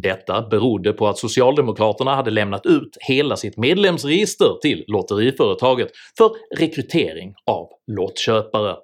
Detta 0.01 0.41
berodde 0.41 0.93
på 0.93 1.07
att 1.07 1.17
socialdemokraterna 1.17 2.15
hade 2.15 2.31
lämnat 2.31 2.65
ut 2.65 2.97
hela 3.07 3.35
sitt 3.37 3.57
medlemsregister 3.57 4.57
till 4.61 4.83
lotteriföretaget 4.87 5.91
för 6.17 6.31
rekrytering 6.59 7.33
av 7.51 7.67
lottköpare. 7.87 8.75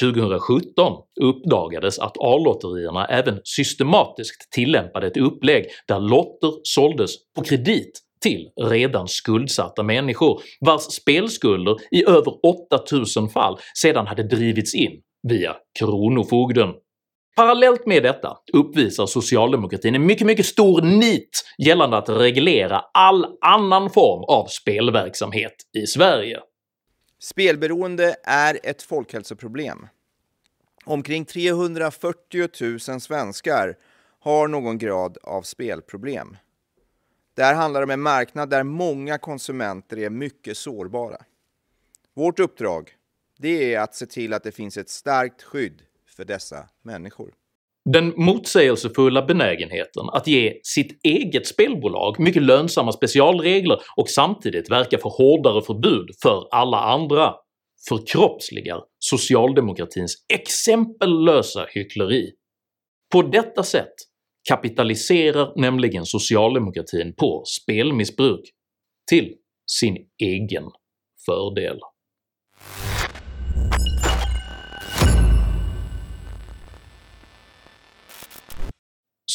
2017 0.00 0.92
uppdagades 1.20 1.98
att 1.98 2.16
A-lotterierna 2.18 3.06
även 3.06 3.40
systematiskt 3.44 4.50
tillämpade 4.52 5.06
ett 5.06 5.16
upplägg 5.16 5.66
där 5.88 6.00
lotter 6.00 6.52
såldes 6.62 7.10
på 7.36 7.44
kredit 7.44 8.00
till 8.22 8.48
redan 8.60 9.08
skuldsatta 9.08 9.82
människor 9.82 10.40
vars 10.60 10.82
spelskulder 10.82 11.76
i 11.90 12.04
över 12.08 12.34
8000 12.70 13.28
fall 13.28 13.58
sedan 13.74 14.06
hade 14.06 14.22
drivits 14.22 14.74
in 14.74 14.92
via 15.28 15.56
kronofogden. 15.78 16.68
Parallellt 17.36 17.86
med 17.86 18.02
detta 18.02 18.36
uppvisar 18.52 19.06
socialdemokratin 19.06 19.94
en 19.94 20.06
mycket, 20.06 20.26
mycket 20.26 20.46
stor 20.46 20.82
nit 20.82 21.44
gällande 21.58 21.96
att 21.96 22.08
reglera 22.08 22.82
all 22.94 23.26
annan 23.40 23.90
form 23.90 24.24
av 24.24 24.46
spelverksamhet 24.46 25.54
i 25.78 25.86
Sverige. 25.86 26.38
Spelberoende 27.22 28.16
är 28.22 28.60
ett 28.62 28.82
folkhälsoproblem. 28.82 29.88
Omkring 30.84 31.24
340 31.24 32.48
000 32.88 33.00
svenskar 33.00 33.78
har 34.20 34.48
någon 34.48 34.78
grad 34.78 35.18
av 35.22 35.42
spelproblem. 35.42 36.36
Det 37.34 37.42
här 37.42 37.54
handlar 37.54 37.82
om 37.82 37.90
en 37.90 38.00
marknad 38.00 38.50
där 38.50 38.62
många 38.62 39.18
konsumenter 39.18 39.98
är 39.98 40.10
mycket 40.10 40.56
sårbara. 40.56 41.24
Vårt 42.14 42.40
uppdrag 42.40 42.96
det 43.38 43.74
är 43.74 43.80
att 43.80 43.94
se 43.94 44.06
till 44.06 44.32
att 44.32 44.42
det 44.42 44.52
finns 44.52 44.76
ett 44.76 44.90
starkt 44.90 45.42
skydd 45.42 45.82
för 46.06 46.24
dessa 46.24 46.68
människor. 46.82 47.34
Den 47.84 48.12
motsägelsefulla 48.16 49.22
benägenheten 49.22 50.08
att 50.12 50.26
ge 50.26 50.60
sitt 50.62 51.00
eget 51.06 51.46
spelbolag 51.46 52.20
mycket 52.20 52.42
lönsamma 52.42 52.92
specialregler 52.92 53.78
och 53.96 54.08
samtidigt 54.08 54.70
verka 54.70 54.98
för 54.98 55.10
hårdare 55.10 55.62
förbud 55.62 56.10
för 56.22 56.48
alla 56.50 56.80
andra 56.80 57.34
förkroppsligar 57.88 58.80
socialdemokratins 58.98 60.14
exempellösa 60.34 61.66
hyckleri. 61.74 62.30
På 63.12 63.22
detta 63.22 63.62
sätt 63.62 63.94
kapitaliserar 64.48 65.60
nämligen 65.60 66.06
socialdemokratin 66.06 67.14
på 67.14 67.42
spelmissbruk 67.46 68.40
till 69.10 69.34
sin 69.66 69.96
egen 70.22 70.64
fördel. 71.26 71.78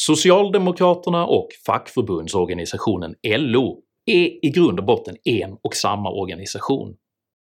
Socialdemokraterna 0.06 1.26
och 1.26 1.48
fackförbundsorganisationen 1.66 3.14
LO 3.26 3.80
är 4.06 4.46
i 4.46 4.50
grund 4.54 4.78
och 4.78 4.84
botten 4.84 5.16
en 5.24 5.56
och 5.62 5.74
samma 5.74 6.10
organisation. 6.10 6.94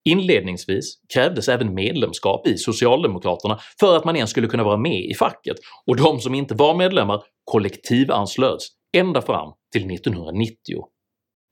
Inledningsvis 0.10 1.00
krävdes 1.14 1.50
även 1.50 1.74
medlemskap 1.74 2.48
i 2.48 2.58
Socialdemokraterna 2.58 3.60
för 3.80 3.98
att 3.98 4.06
man 4.06 4.16
ens 4.16 4.30
skulle 4.30 4.48
kunna 4.48 4.64
vara 4.64 4.78
med 4.78 5.06
i 5.06 5.14
facket, 5.14 5.58
och 5.88 5.96
de 5.98 6.20
som 6.20 6.36
inte 6.36 6.56
var 6.56 6.76
medlemmar 6.76 7.24
kollektivanslöts 7.52 8.68
ända 8.98 9.22
fram 9.22 9.54
till 9.72 9.92
1990. 9.92 10.56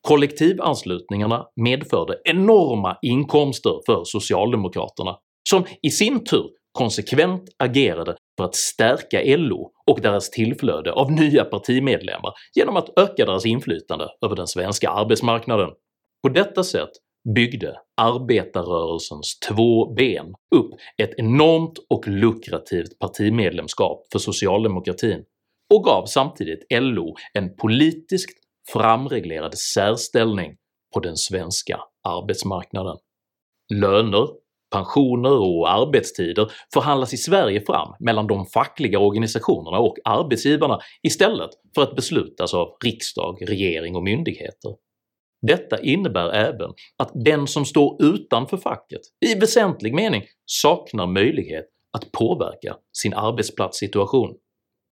Kollektivanslutningarna 0.07 1.45
medförde 1.55 2.21
enorma 2.23 2.97
inkomster 3.01 3.79
för 3.85 4.03
socialdemokraterna, 4.03 5.17
som 5.49 5.65
i 5.81 5.89
sin 5.89 6.23
tur 6.23 6.49
konsekvent 6.71 7.43
agerade 7.59 8.15
för 8.37 8.43
att 8.43 8.55
stärka 8.55 9.21
LO 9.37 9.71
och 9.87 10.01
deras 10.01 10.29
tillflöde 10.29 10.91
av 10.91 11.11
nya 11.11 11.45
partimedlemmar 11.45 12.33
genom 12.55 12.77
att 12.77 12.99
öka 12.99 13.25
deras 13.25 13.45
inflytande 13.45 14.09
över 14.25 14.35
den 14.35 14.47
svenska 14.47 14.89
arbetsmarknaden. 14.89 15.69
På 16.23 16.29
detta 16.29 16.63
sätt 16.63 16.89
byggde 17.35 17.75
arbetarrörelsens 18.01 19.39
två 19.39 19.93
ben 19.93 20.33
upp 20.55 20.71
ett 20.97 21.13
enormt 21.17 21.79
och 21.89 22.07
lukrativt 22.07 22.99
partimedlemskap 22.99 24.05
för 24.11 24.19
socialdemokratin 24.19 25.23
och 25.73 25.83
gav 25.83 26.05
samtidigt 26.05 26.65
LO 26.69 27.15
en 27.33 27.55
politiskt 27.55 28.37
framreglerad 28.73 29.57
särställning 29.57 30.55
på 30.93 30.99
den 30.99 31.17
svenska 31.17 31.79
arbetsmarknaden. 32.03 32.97
Löner, 33.73 34.27
pensioner 34.73 35.39
och 35.39 35.71
arbetstider 35.71 36.51
förhandlas 36.73 37.13
i 37.13 37.17
Sverige 37.17 37.61
fram 37.61 37.95
mellan 37.99 38.27
de 38.27 38.45
fackliga 38.45 38.99
organisationerna 38.99 39.79
och 39.79 39.95
arbetsgivarna 40.05 40.79
istället 41.03 41.49
för 41.75 41.83
att 41.83 41.95
beslutas 41.95 42.53
av 42.53 42.67
riksdag, 42.85 43.37
regering 43.41 43.95
och 43.95 44.03
myndigheter. 44.03 44.75
Detta 45.47 45.81
innebär 45.81 46.29
även 46.29 46.69
att 46.97 47.11
den 47.13 47.47
som 47.47 47.65
står 47.65 48.03
utanför 48.03 48.57
facket 48.57 49.01
i 49.25 49.35
väsentlig 49.35 49.93
mening 49.93 50.23
saknar 50.45 51.07
möjlighet 51.07 51.65
att 51.97 52.11
påverka 52.11 52.75
sin 52.97 53.13
arbetsplatssituation. 53.13 54.35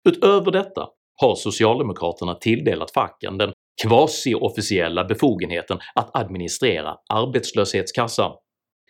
Utöver 0.09 0.51
detta 0.51 0.87
har 1.21 1.35
socialdemokraterna 1.35 2.35
tilldelat 2.35 2.91
facken 2.91 3.37
den 3.37 3.53
quasi-officiella 3.83 5.03
befogenheten 5.03 5.79
att 5.95 6.17
administrera 6.17 6.95
arbetslöshetskassan. 7.13 8.31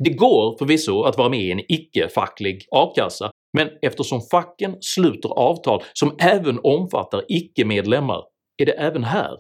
Det 0.04 0.10
går 0.10 0.58
förvisso 0.58 1.04
att 1.04 1.18
vara 1.18 1.30
med 1.30 1.40
i 1.40 1.52
en 1.52 1.62
icke-facklig 1.68 2.66
a-kassa, 2.72 3.32
men 3.58 3.70
eftersom 3.82 4.22
facken 4.32 4.78
sluter 4.82 5.30
avtal 5.30 5.84
som 5.94 6.16
även 6.20 6.60
omfattar 6.64 7.24
icke-medlemmar 7.28 8.24
är 8.58 8.66
det 8.66 8.72
även 8.72 9.04
här 9.04 9.32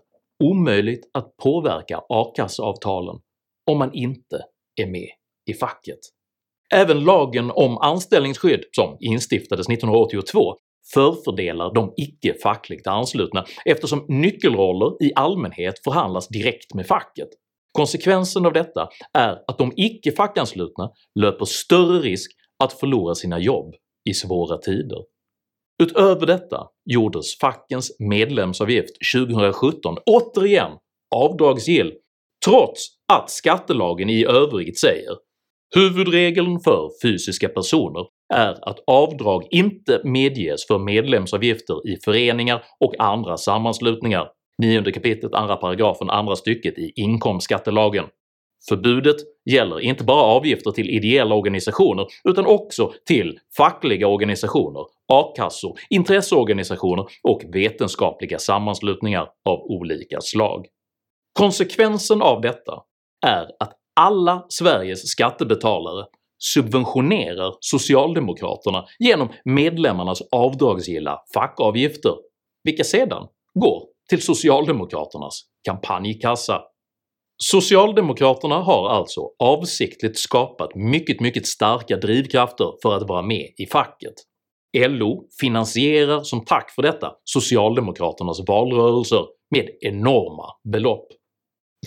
omöjligt 0.43 1.09
att 1.13 1.37
påverka 1.37 2.01
a-kasseavtalen 2.09 3.15
om 3.71 3.77
man 3.77 3.93
inte 3.93 4.41
är 4.81 4.87
med 4.87 5.09
i 5.49 5.53
facket. 5.53 5.99
Även 6.73 7.03
lagen 7.03 7.51
om 7.51 7.77
anställningsskydd, 7.77 8.63
som 8.71 8.97
instiftades 8.99 9.69
1982, 9.69 10.55
förfördelar 10.93 11.73
de 11.73 11.93
icke-fackligt 11.97 12.87
anslutna 12.87 13.45
eftersom 13.65 14.05
nyckelroller 14.07 15.03
i 15.03 15.11
allmänhet 15.15 15.83
förhandlas 15.83 16.27
direkt 16.27 16.73
med 16.73 16.87
facket. 16.87 17.29
Konsekvensen 17.75 18.45
av 18.45 18.53
detta 18.53 18.89
är 19.13 19.37
att 19.47 19.57
de 19.57 19.73
icke-fackanslutna 19.75 20.89
löper 21.19 21.45
större 21.45 21.99
risk 21.99 22.31
att 22.63 22.73
förlora 22.73 23.15
sina 23.15 23.39
jobb 23.39 23.75
i 24.09 24.13
svåra 24.13 24.57
tider. 24.57 24.97
Utöver 25.83 26.25
detta 26.25 26.67
gjordes 26.85 27.37
fackens 27.37 27.95
medlemsavgift 27.99 28.95
2017 29.15 29.97
återigen 30.05 30.71
avdragsgill 31.15 31.93
trots 32.45 32.87
att 33.13 33.29
skattelagen 33.29 34.09
i 34.09 34.25
övrigt 34.25 34.79
säger 34.79 35.15
“Huvudregeln 35.75 36.59
för 36.59 36.89
fysiska 37.01 37.49
personer 37.49 38.05
är 38.33 38.69
att 38.69 38.79
avdrag 38.87 39.47
inte 39.51 40.01
medges 40.03 40.67
för 40.67 40.79
medlemsavgifter 40.79 41.89
i 41.89 41.97
föreningar 42.05 42.63
och 42.79 42.95
andra 42.99 43.37
sammanslutningar” 43.37 44.27
9 44.57 44.91
kapitlet 44.91 45.33
andra 45.33 45.55
paragrafen 45.55 46.09
andra 46.09 46.35
stycket 46.35 46.77
i 46.77 46.91
inkomstskattelagen. 46.95 48.05
Förbudet 48.69 49.15
gäller 49.45 49.79
inte 49.79 50.03
bara 50.03 50.21
avgifter 50.21 50.71
till 50.71 50.89
ideella 50.89 51.35
organisationer 51.35 52.07
utan 52.23 52.45
också 52.45 52.93
till 53.05 53.39
fackliga 53.57 54.07
organisationer, 54.07 54.81
a-kassor, 55.13 55.79
intresseorganisationer 55.89 57.05
och 57.23 57.41
vetenskapliga 57.53 58.39
sammanslutningar 58.39 59.29
av 59.45 59.59
olika 59.59 60.21
slag. 60.21 60.65
Konsekvensen 61.33 62.21
av 62.21 62.41
detta 62.41 62.83
är 63.25 63.47
att 63.59 63.73
alla 63.95 64.45
Sveriges 64.49 65.07
skattebetalare 65.07 66.05
subventionerar 66.37 67.53
socialdemokraterna 67.59 68.85
genom 68.99 69.29
medlemmarnas 69.45 70.21
avdragsgilla 70.31 71.23
fackavgifter, 71.33 72.15
vilka 72.63 72.83
sedan 72.83 73.27
går 73.59 73.94
till 74.09 74.21
socialdemokraternas 74.21 75.41
kampanjkassa. 75.65 76.61
Socialdemokraterna 77.43 78.55
har 78.55 78.89
alltså 78.89 79.21
avsiktligt 79.39 80.19
skapat 80.19 80.75
mycket 80.75 81.19
mycket 81.19 81.47
starka 81.47 81.97
drivkrafter 81.97 82.73
för 82.81 82.97
att 82.97 83.07
vara 83.09 83.21
med 83.21 83.49
i 83.57 83.65
facket. 83.71 84.13
LO 84.77 85.23
finansierar 85.41 86.23
som 86.23 86.45
tack 86.45 86.71
för 86.71 86.81
detta 86.81 87.11
socialdemokraternas 87.23 88.39
valrörelser 88.47 89.25
med 89.55 89.69
enorma 89.81 90.45
belopp. 90.73 91.07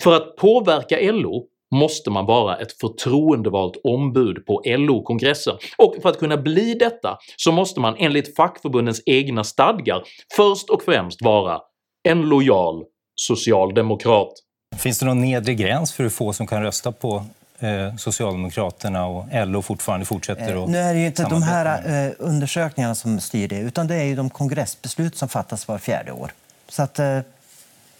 För 0.03 0.15
att 0.15 0.35
påverka 0.35 1.11
LO 1.11 1.47
måste 1.75 2.11
man 2.11 2.25
vara 2.25 2.57
ett 2.57 2.79
förtroendevalt 2.81 3.81
ombud 3.83 4.45
på 4.45 4.61
LO-kongressen, 4.65 5.57
och 5.77 5.95
för 6.01 6.09
att 6.09 6.19
kunna 6.19 6.37
bli 6.37 6.73
detta 6.73 7.17
så 7.37 7.51
måste 7.51 7.79
man 7.79 7.95
enligt 7.97 8.35
fackförbundens 8.35 9.03
egna 9.05 9.43
stadgar 9.43 10.03
först 10.35 10.69
och 10.69 10.83
främst 10.83 11.21
vara 11.21 11.61
en 12.03 12.21
lojal 12.21 12.83
socialdemokrat. 13.15 14.33
Finns 14.77 14.99
det 14.99 15.05
någon 15.05 15.21
nedre 15.21 15.53
gräns 15.53 15.93
för 15.93 16.03
hur 16.03 16.09
få 16.09 16.33
som 16.33 16.47
kan 16.47 16.63
rösta 16.63 16.91
på 16.91 17.25
eh, 17.59 17.95
Socialdemokraterna 17.95 19.05
och 19.05 19.25
LO 19.31 19.61
fortfarande 19.61 20.05
fortsätter 20.05 20.55
eh, 20.55 20.63
att 20.63 20.69
Nu 20.69 20.77
är 20.77 20.93
det 20.93 20.99
ju 20.99 21.05
inte 21.05 21.23
de 21.23 21.43
här 21.43 22.05
eh, 22.07 22.13
undersökningarna 22.19 22.95
som 22.95 23.19
styr 23.19 23.47
det, 23.47 23.59
utan 23.59 23.87
det 23.87 23.95
är 23.95 24.03
ju 24.03 24.15
de 24.15 24.29
kongressbeslut 24.29 25.17
som 25.17 25.29
fattas 25.29 25.67
var 25.67 25.77
fjärde 25.77 26.11
år. 26.11 26.31
Så 26.69 26.83
att, 26.83 26.95
det 26.95 27.23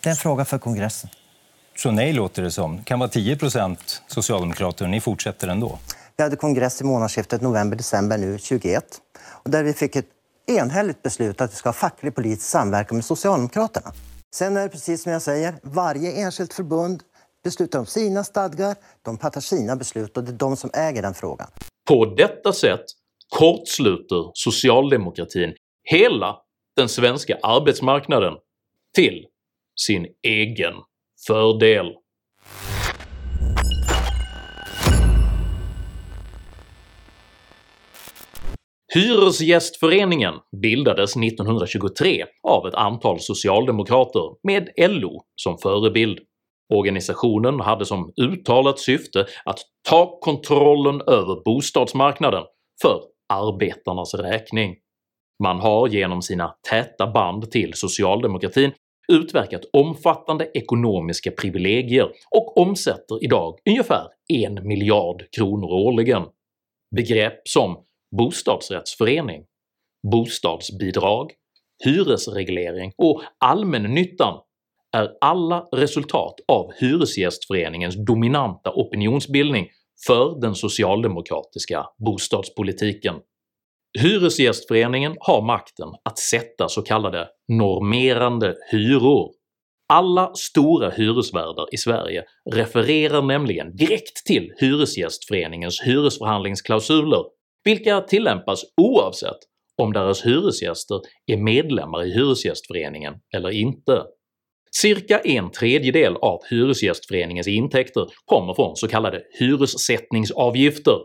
är 0.05 0.09
en 0.09 0.15
fråga 0.15 0.45
för 0.45 0.57
kongressen. 0.57 1.09
Så 1.77 1.91
nej 1.91 2.13
låter 2.13 2.43
det 2.43 2.51
som. 2.51 2.83
Kan 2.83 2.99
vara 2.99 3.09
10 3.09 3.37
socialdemokrater 4.07 4.85
och 4.85 4.91
ni 4.91 5.01
fortsätter 5.01 5.47
ändå? 5.47 5.79
Vi 6.17 6.23
hade 6.23 6.35
kongress 6.35 6.81
i 6.81 6.83
månadsskiftet 6.83 7.41
november-december 7.41 8.17
nu 8.17 8.37
21 8.39 8.85
och 9.27 9.49
där 9.49 9.63
vi 9.63 9.73
fick 9.73 9.95
ett 9.95 10.05
enhälligt 10.49 11.03
beslut 11.03 11.41
att 11.41 11.51
vi 11.51 11.55
ska 11.55 11.69
ha 11.69 11.73
facklig 11.73 12.15
politisk 12.15 12.49
samverkan 12.49 12.97
med 12.97 13.05
Socialdemokraterna. 13.05 13.93
Sen 14.35 14.57
är 14.57 14.63
det 14.63 14.69
precis 14.69 15.03
som 15.03 15.11
jag 15.11 15.21
säger, 15.21 15.55
varje 15.63 16.11
enskilt 16.11 16.53
förbund 16.53 17.03
beslutar 17.43 17.79
om 17.79 17.85
sina 17.85 18.23
stadgar, 18.23 18.75
de 19.01 19.17
fattar 19.17 19.41
sina 19.41 19.75
beslut 19.75 20.17
och 20.17 20.23
det 20.23 20.31
är 20.31 20.37
de 20.37 20.57
som 20.57 20.69
äger 20.73 21.01
den 21.01 21.13
frågan. 21.13 21.47
På 21.87 22.05
detta 22.05 22.53
sätt 22.53 22.85
kortsluter 23.29 24.31
socialdemokratin 24.33 25.53
hela 25.83 26.35
den 26.75 26.89
svenska 26.89 27.37
arbetsmarknaden 27.43 28.33
till 28.95 29.25
sin 29.79 30.07
egen 30.27 30.73
fördel. 31.27 31.85
Hyresgästföreningen 38.93 40.33
bildades 40.61 41.15
1923 41.15 42.25
av 42.43 42.67
ett 42.67 42.73
antal 42.73 43.19
socialdemokrater 43.19 44.21
med 44.43 44.69
LO 44.77 45.21
som 45.35 45.57
förebild. 45.57 46.19
Organisationen 46.73 47.59
hade 47.59 47.85
som 47.85 48.13
uttalat 48.21 48.79
syfte 48.79 49.25
att 49.45 49.59
ta 49.89 50.19
kontrollen 50.21 51.01
över 51.01 51.43
bostadsmarknaden 51.43 52.43
för 52.81 53.01
arbetarnas 53.33 54.13
räkning. 54.13 54.75
Man 55.43 55.59
har 55.59 55.87
genom 55.87 56.21
sina 56.21 56.55
täta 56.69 57.11
band 57.11 57.51
till 57.51 57.73
socialdemokratin 57.73 58.71
utverkat 59.11 59.61
omfattande 59.73 60.51
ekonomiska 60.53 61.31
privilegier 61.31 62.09
och 62.35 62.57
omsätter 62.57 63.23
idag 63.23 63.59
ungefär 63.69 64.07
en 64.33 64.67
miljard 64.67 65.23
kronor 65.35 65.71
årligen. 65.71 66.23
Begrepp 66.95 67.47
som 67.47 67.83
bostadsrättsförening, 68.17 69.43
bostadsbidrag, 70.11 71.31
hyresreglering 71.83 72.93
och 72.97 73.21
allmännyttan 73.37 74.39
är 74.97 75.09
alla 75.21 75.67
resultat 75.71 76.35
av 76.47 76.71
Hyresgästföreningens 76.79 78.05
dominanta 78.05 78.71
opinionsbildning 78.75 79.67
för 80.07 80.41
den 80.41 80.55
socialdemokratiska 80.55 81.85
bostadspolitiken. 82.05 83.15
Hyresgästföreningen 83.99 85.15
har 85.19 85.41
makten 85.41 85.87
att 86.03 86.19
sätta 86.19 86.69
så 86.69 86.81
kallade 86.81 87.27
“normerande 87.47 88.55
hyror”. 88.71 89.31
Alla 89.93 90.35
stora 90.35 90.89
hyresvärdar 90.89 91.65
i 91.71 91.77
Sverige 91.77 92.23
refererar 92.51 93.21
nämligen 93.21 93.75
direkt 93.75 94.25
till 94.25 94.53
Hyresgästföreningens 94.57 95.81
hyresförhandlingsklausuler, 95.85 97.23
vilka 97.63 98.01
tillämpas 98.01 98.63
oavsett 98.81 99.37
om 99.81 99.93
deras 99.93 100.25
hyresgäster 100.25 101.01
är 101.25 101.37
medlemmar 101.37 102.05
i 102.05 102.13
Hyresgästföreningen 102.13 103.13
eller 103.35 103.49
inte. 103.49 104.03
Cirka 104.71 105.19
en 105.19 105.51
tredjedel 105.51 106.15
av 106.15 106.39
Hyresgästföreningens 106.49 107.47
intäkter 107.47 108.07
kommer 108.25 108.53
från 108.53 108.75
så 108.75 108.87
kallade 108.87 109.23
hyressättningsavgifter, 109.39 110.97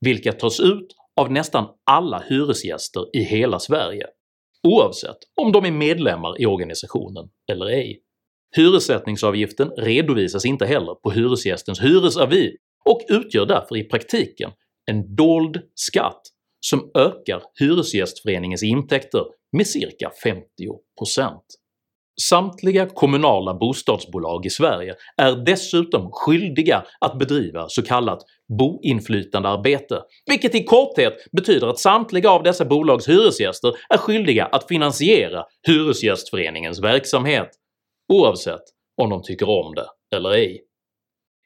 vilka 0.00 0.32
tas 0.32 0.60
ut 0.60 0.86
av 1.20 1.32
nästan 1.32 1.66
alla 1.90 2.22
hyresgäster 2.28 3.16
i 3.16 3.20
hela 3.22 3.58
Sverige, 3.58 4.06
oavsett 4.68 5.18
om 5.40 5.52
de 5.52 5.64
är 5.64 5.70
medlemmar 5.70 6.40
i 6.40 6.46
organisationen 6.46 7.28
eller 7.52 7.66
ej. 7.66 8.00
Hyressättningsavgiften 8.56 9.70
redovisas 9.70 10.44
inte 10.44 10.66
heller 10.66 10.94
på 10.94 11.10
hyresgästens 11.10 11.80
hyresavi 11.80 12.56
och 12.84 13.00
utgör 13.08 13.46
därför 13.46 13.76
i 13.76 13.84
praktiken 13.84 14.50
en 14.90 15.14
dold 15.16 15.62
skatt 15.74 16.22
som 16.60 16.90
ökar 16.94 17.42
Hyresgästföreningens 17.60 18.62
intäkter 18.62 19.24
med 19.56 19.66
cirka 19.66 20.12
50%. 20.24 20.38
Samtliga 22.20 22.86
kommunala 22.86 23.54
bostadsbolag 23.54 24.46
i 24.46 24.50
Sverige 24.50 24.94
är 25.16 25.36
dessutom 25.36 26.10
skyldiga 26.12 26.84
att 27.00 27.18
bedriva 27.18 27.68
så 27.68 27.82
kallat 27.82 28.22
boinflytandearbete, 28.58 30.02
vilket 30.26 30.54
i 30.54 30.64
korthet 30.64 31.14
betyder 31.32 31.66
att 31.66 31.78
samtliga 31.78 32.30
av 32.30 32.42
dessa 32.42 32.64
bolags 32.64 33.08
hyresgäster 33.08 33.72
är 33.88 33.98
skyldiga 33.98 34.44
att 34.44 34.68
finansiera 34.68 35.44
Hyresgästföreningens 35.66 36.82
verksamhet, 36.82 37.50
oavsett 38.12 38.62
om 39.02 39.10
de 39.10 39.22
tycker 39.22 39.48
om 39.48 39.74
det 39.74 40.16
eller 40.16 40.30
ej. 40.30 40.62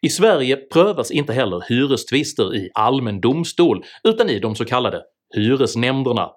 I 0.02 0.08
Sverige 0.08 0.56
prövas 0.56 1.10
inte 1.10 1.32
heller 1.32 1.64
hyrestvister 1.68 2.56
i 2.56 2.70
allmän 2.74 3.20
domstol 3.20 3.84
utan 4.04 4.30
i 4.30 4.38
de 4.38 4.54
så 4.54 4.64
kallade 4.64 5.02
hyresnämnderna 5.34 6.30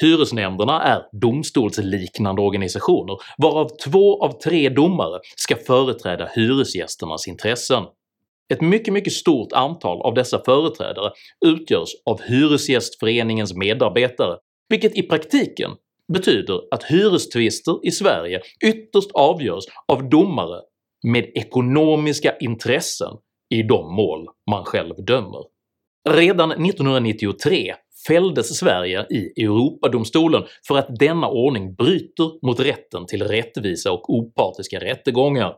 Hyresnämnderna 0.00 0.82
är 0.82 1.02
domstolsliknande 1.12 2.42
organisationer 2.42 3.16
varav 3.38 3.68
två 3.84 4.24
av 4.24 4.40
tre 4.40 4.68
domare 4.68 5.20
ska 5.36 5.56
företräda 5.56 6.28
hyresgästernas 6.34 7.28
intressen. 7.28 7.84
Ett 8.52 8.60
mycket 8.60 8.94
mycket 8.94 9.12
stort 9.12 9.52
antal 9.52 10.02
av 10.02 10.14
dessa 10.14 10.44
företrädare 10.44 11.12
utgörs 11.46 11.88
av 12.04 12.20
Hyresgästföreningens 12.22 13.54
medarbetare, 13.54 14.36
vilket 14.68 14.96
i 14.96 15.02
praktiken 15.02 15.70
betyder 16.12 16.60
att 16.70 16.84
hyrestvister 16.84 17.86
i 17.86 17.90
Sverige 17.90 18.40
ytterst 18.64 19.10
avgörs 19.14 19.64
av 19.88 20.08
domare 20.08 20.60
med 21.02 21.30
ekonomiska 21.34 22.36
intressen 22.36 23.12
i 23.54 23.62
de 23.62 23.94
mål 23.94 24.28
man 24.50 24.64
själv 24.64 24.94
dömer. 25.04 25.42
Redan 26.08 26.50
1993 26.50 27.74
fälldes 28.06 28.58
Sverige 28.58 29.06
i 29.10 29.42
Europadomstolen 29.42 30.42
för 30.68 30.78
att 30.78 30.98
denna 30.98 31.28
ordning 31.28 31.74
bryter 31.74 32.46
mot 32.46 32.60
rätten 32.60 33.06
till 33.06 33.22
rättvisa 33.22 33.92
och 33.92 34.10
opartiska 34.14 34.80
rättegångar. 34.80 35.54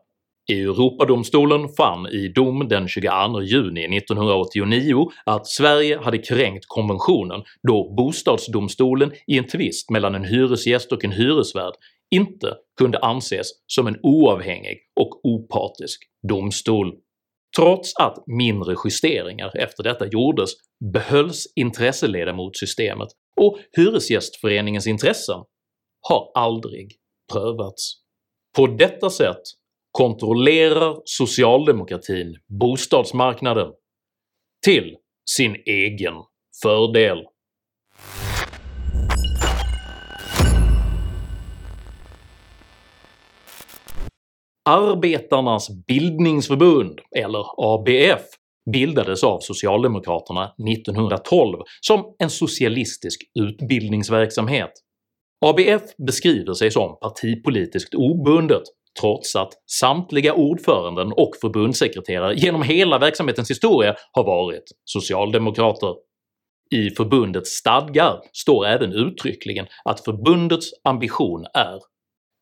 Europadomstolen 0.52 1.68
fann 1.68 2.06
i 2.06 2.28
dom 2.28 2.68
den 2.68 2.88
22 2.88 3.42
juni 3.42 3.96
1989 3.96 5.08
att 5.26 5.46
Sverige 5.46 5.98
hade 5.98 6.18
kränkt 6.18 6.64
konventionen 6.66 7.42
då 7.68 7.94
bostadsdomstolen 7.96 9.12
i 9.26 9.38
en 9.38 9.46
tvist 9.46 9.90
mellan 9.90 10.14
en 10.14 10.24
hyresgäst 10.24 10.92
och 10.92 11.04
en 11.04 11.12
hyresvärd 11.12 11.74
inte 12.14 12.56
kunde 12.78 12.98
anses 12.98 13.46
som 13.66 13.86
en 13.86 13.96
oavhängig 14.02 14.78
och 15.00 15.20
opartisk 15.24 16.00
domstol. 16.28 16.92
Trots 17.56 17.96
att 17.96 18.24
mindre 18.26 18.74
justeringar 18.84 19.56
efter 19.56 19.82
detta 19.82 20.06
gjordes 20.06 20.50
behölls 20.92 21.52
intresseledamotsystemet 21.56 23.08
och 23.40 23.58
Hyresgästföreningens 23.76 24.86
intressen 24.86 25.38
har 26.08 26.30
aldrig 26.34 26.90
prövats. 27.32 27.94
På 28.56 28.66
detta 28.66 29.10
sätt 29.10 29.42
kontrollerar 29.92 31.02
socialdemokratin 31.04 32.36
bostadsmarknaden 32.60 33.72
till 34.64 34.96
sin 35.30 35.56
egen 35.66 36.14
fördel. 36.62 37.18
Arbetarnas 44.70 45.68
bildningsförbund, 45.86 47.00
eller 47.16 47.44
ABF, 47.56 48.22
bildades 48.72 49.24
av 49.24 49.38
socialdemokraterna 49.40 50.44
1912 50.44 51.58
som 51.80 52.14
en 52.18 52.30
socialistisk 52.30 53.20
utbildningsverksamhet. 53.40 54.70
ABF 55.46 55.82
beskriver 56.06 56.54
sig 56.54 56.70
som 56.70 56.98
partipolitiskt 57.00 57.94
obundet 57.94 58.62
trots 59.00 59.36
att 59.36 59.52
samtliga 59.70 60.34
ordföranden 60.34 61.12
och 61.12 61.30
förbundssekreterare 61.40 62.34
genom 62.34 62.62
hela 62.62 62.98
verksamhetens 62.98 63.50
historia 63.50 63.96
har 64.12 64.24
varit 64.24 64.64
socialdemokrater. 64.84 65.94
I 66.74 66.90
förbundets 66.90 67.50
stadgar 67.50 68.20
står 68.32 68.66
även 68.66 68.92
uttryckligen 68.92 69.66
att 69.84 70.04
förbundets 70.04 70.70
ambition 70.84 71.46
är 71.54 71.93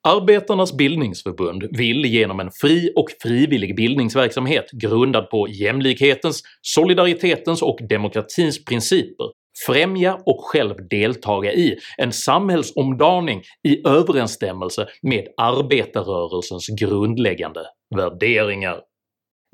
Arbetarnas 0.09 0.77
bildningsförbund 0.77 1.69
vill 1.71 2.05
genom 2.05 2.41
en 2.41 2.51
fri 2.61 2.93
och 2.97 3.07
frivillig 3.23 3.77
bildningsverksamhet 3.77 4.71
grundad 4.71 5.31
på 5.31 5.49
jämlikhetens, 5.49 6.43
solidaritetens 6.62 7.62
och 7.62 7.79
demokratins 7.88 8.65
principer 8.65 9.27
främja 9.67 10.15
och 10.27 10.41
själv 10.45 10.88
deltaga 10.91 11.53
i 11.53 11.77
en 11.99 12.12
samhällsomdaning 12.12 13.43
i 13.69 13.88
överensstämmelse 13.88 14.87
med 15.03 15.29
arbetarrörelsens 15.37 16.69
grundläggande 16.81 17.61
värderingar. 17.97 18.81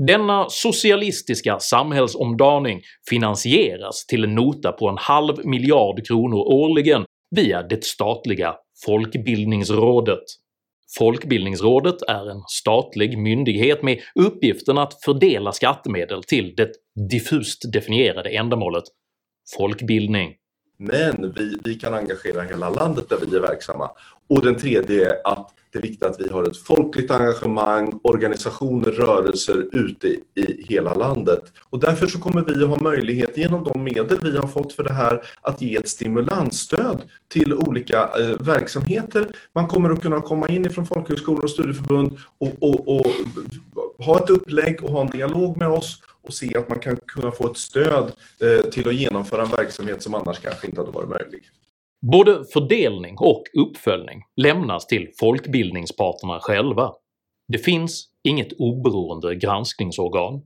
Denna 0.06 0.46
socialistiska 0.48 1.58
samhällsomdaning 1.58 2.80
finansieras 3.08 4.06
till 4.06 4.24
en 4.24 4.34
nota 4.34 4.72
på 4.72 4.88
en 4.88 4.98
halv 4.98 5.46
miljard 5.46 6.06
kronor 6.06 6.38
årligen 6.38 7.04
via 7.36 7.62
det 7.62 7.84
statliga 7.84 8.54
Folkbildningsrådet. 8.84 10.24
Folkbildningsrådet 10.98 12.02
är 12.02 12.30
en 12.30 12.42
statlig 12.48 13.18
myndighet 13.18 13.82
med 13.82 14.00
uppgiften 14.14 14.78
att 14.78 15.04
fördela 15.04 15.52
skattemedel 15.52 16.22
till 16.22 16.54
det 16.56 16.72
diffust 17.10 17.72
definierade 17.72 18.30
ändamålet 18.30 18.84
folkbildning. 19.56 20.34
Men 20.78 21.32
vi, 21.36 21.58
vi 21.64 21.74
kan 21.74 21.94
engagera 21.94 22.42
hela 22.42 22.70
landet 22.70 23.08
där 23.08 23.18
vi 23.26 23.36
är 23.36 23.40
verksamma. 23.40 23.90
Och 24.28 24.44
den 24.44 24.56
tredje 24.56 25.10
är 25.10 25.20
att 25.24 25.50
det 25.72 25.78
är 25.78 25.82
viktigt 25.82 26.02
att 26.02 26.20
vi 26.20 26.28
har 26.28 26.44
ett 26.44 26.56
folkligt 26.56 27.10
engagemang, 27.10 28.00
organisationer, 28.02 28.90
rörelser 28.90 29.68
ute 29.72 30.08
i 30.34 30.66
hela 30.68 30.94
landet. 30.94 31.40
Och 31.70 31.80
därför 31.80 32.06
så 32.06 32.18
kommer 32.18 32.44
vi 32.44 32.64
att 32.64 32.68
ha 32.68 32.80
möjlighet 32.80 33.36
genom 33.36 33.64
de 33.64 33.84
medel 33.84 34.18
vi 34.22 34.36
har 34.36 34.48
fått 34.48 34.72
för 34.72 34.84
det 34.84 34.92
här 34.92 35.22
att 35.40 35.62
ge 35.62 35.76
ett 35.76 35.88
stimulansstöd 35.88 37.02
till 37.28 37.54
olika 37.54 38.08
eh, 38.18 38.40
verksamheter. 38.40 39.28
Man 39.54 39.66
kommer 39.66 39.90
att 39.90 40.02
kunna 40.02 40.20
komma 40.20 40.48
in 40.48 40.66
ifrån 40.66 40.86
folkhögskolor 40.86 41.44
och 41.44 41.50
studieförbund 41.50 42.18
och, 42.38 42.52
och, 42.60 42.96
och 42.96 43.06
ha 43.98 44.18
ett 44.24 44.30
upplägg 44.30 44.84
och 44.84 44.90
ha 44.90 45.00
en 45.00 45.10
dialog 45.10 45.56
med 45.56 45.68
oss 45.68 46.02
och 46.22 46.34
se 46.34 46.56
att 46.56 46.68
man 46.68 46.78
kan 46.78 46.96
kunna 46.96 47.30
få 47.30 47.50
ett 47.50 47.56
stöd 47.56 48.12
eh, 48.40 48.70
till 48.70 48.88
att 48.88 48.94
genomföra 48.94 49.42
en 49.42 49.50
verksamhet 49.50 50.02
som 50.02 50.14
annars 50.14 50.38
kanske 50.38 50.66
inte 50.66 50.80
hade 50.80 50.92
varit 50.92 51.08
möjlig. 51.08 51.42
Både 52.12 52.44
fördelning 52.52 53.16
och 53.18 53.42
uppföljning 53.58 54.22
lämnas 54.36 54.86
till 54.86 55.08
folkbildningsparterna 55.20 56.40
själva. 56.40 56.92
Det 57.52 57.58
finns 57.58 58.08
inget 58.28 58.52
oberoende 58.58 59.34
granskningsorgan. 59.34 60.42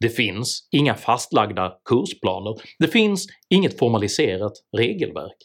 Det 0.00 0.08
finns 0.08 0.68
inga 0.72 0.94
fastlagda 0.94 1.72
kursplaner. 1.84 2.54
Det 2.78 2.88
finns 2.88 3.26
inget 3.50 3.78
formaliserat 3.78 4.52
regelverk. 4.76 5.36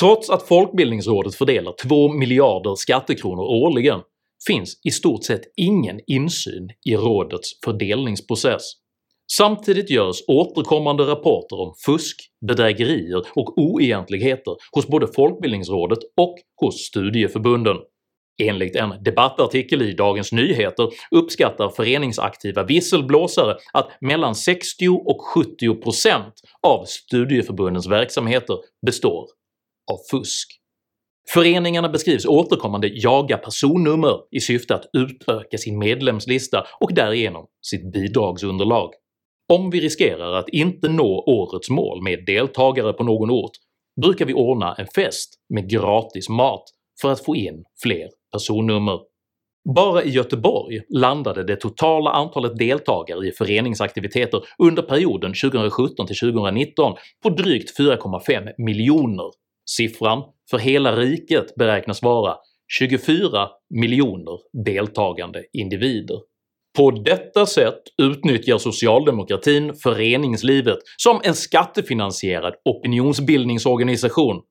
Trots 0.00 0.30
att 0.30 0.48
Folkbildningsrådet 0.48 1.34
fördelar 1.34 1.74
2 1.82 2.12
miljarder 2.12 2.74
skattekronor 2.74 3.42
årligen 3.42 4.00
finns 4.46 4.80
i 4.84 4.90
stort 4.90 5.24
sett 5.24 5.42
ingen 5.56 6.00
insyn 6.06 6.68
i 6.84 6.96
rådets 6.96 7.60
fördelningsprocess. 7.64 8.62
Samtidigt 9.32 9.90
görs 9.90 10.22
återkommande 10.28 11.04
rapporter 11.04 11.60
om 11.60 11.74
fusk, 11.86 12.16
bedrägerier 12.46 13.22
och 13.34 13.58
oegentligheter 13.58 14.56
hos 14.72 14.86
både 14.86 15.06
Folkbildningsrådet 15.06 15.98
och 16.16 16.34
hos 16.60 16.74
studieförbunden. 16.74 17.76
Enligt 18.42 18.76
en 18.76 19.02
debattartikel 19.04 19.82
i 19.82 19.92
Dagens 19.92 20.32
Nyheter 20.32 20.88
uppskattar 21.10 21.68
föreningsaktiva 21.68 22.64
visselblåsare 22.64 23.56
att 23.72 23.88
mellan 24.00 24.34
60 24.34 24.88
och 24.88 25.20
70% 25.36 26.22
av 26.66 26.84
studieförbundens 26.84 27.88
verksamheter 27.88 28.56
består 28.86 29.26
av 29.92 29.98
fusk. 30.10 30.48
Föreningarna 31.28 31.88
beskrivs 31.88 32.26
återkommande 32.26 32.88
jaga 32.88 33.38
personnummer 33.38 34.18
i 34.30 34.40
syfte 34.40 34.74
att 34.74 34.90
utöka 34.92 35.58
sin 35.58 35.78
medlemslista 35.78 36.66
och 36.80 36.94
därigenom 36.94 37.46
sitt 37.62 37.92
bidragsunderlag. 37.92 38.90
Om 39.52 39.70
vi 39.70 39.80
riskerar 39.80 40.32
att 40.32 40.48
inte 40.48 40.88
nå 40.88 41.24
årets 41.26 41.70
mål 41.70 42.02
med 42.02 42.24
deltagare 42.26 42.92
på 42.92 43.04
någon 43.04 43.30
ort 43.30 43.50
brukar 44.02 44.26
vi 44.26 44.34
ordna 44.34 44.74
en 44.74 44.86
fest 44.86 45.34
med 45.54 45.70
gratis 45.70 46.28
mat 46.28 46.64
för 47.00 47.12
att 47.12 47.24
få 47.24 47.36
in 47.36 47.64
fler 47.82 48.08
personnummer. 48.32 49.00
Bara 49.74 50.02
i 50.02 50.10
Göteborg 50.10 50.80
landade 50.88 51.44
det 51.44 51.56
totala 51.56 52.10
antalet 52.10 52.58
deltagare 52.58 53.26
i 53.26 53.32
föreningsaktiviteter 53.32 54.44
under 54.58 54.82
perioden 54.82 55.32
2017-2019 55.32 56.96
på 57.22 57.28
drygt 57.28 57.78
4,5 57.78 58.52
miljoner. 58.58 59.30
Siffran 59.70 60.22
för 60.50 60.58
hela 60.58 60.96
riket 60.96 61.54
beräknas 61.54 62.02
vara 62.02 62.36
24 62.78 63.48
miljoner 63.70 64.64
deltagande 64.64 65.44
individer. 65.52 66.31
På 66.76 66.90
detta 66.90 67.46
sätt 67.46 67.82
utnyttjar 68.02 68.58
socialdemokratin 68.58 69.74
föreningslivet 69.74 70.78
som 70.96 71.20
en 71.24 71.34
skattefinansierad 71.34 72.54
opinionsbildningsorganisation 72.64 74.42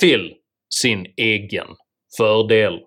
till 0.00 0.34
sin 0.82 1.06
egen 1.16 1.66
fördel. 2.16 2.78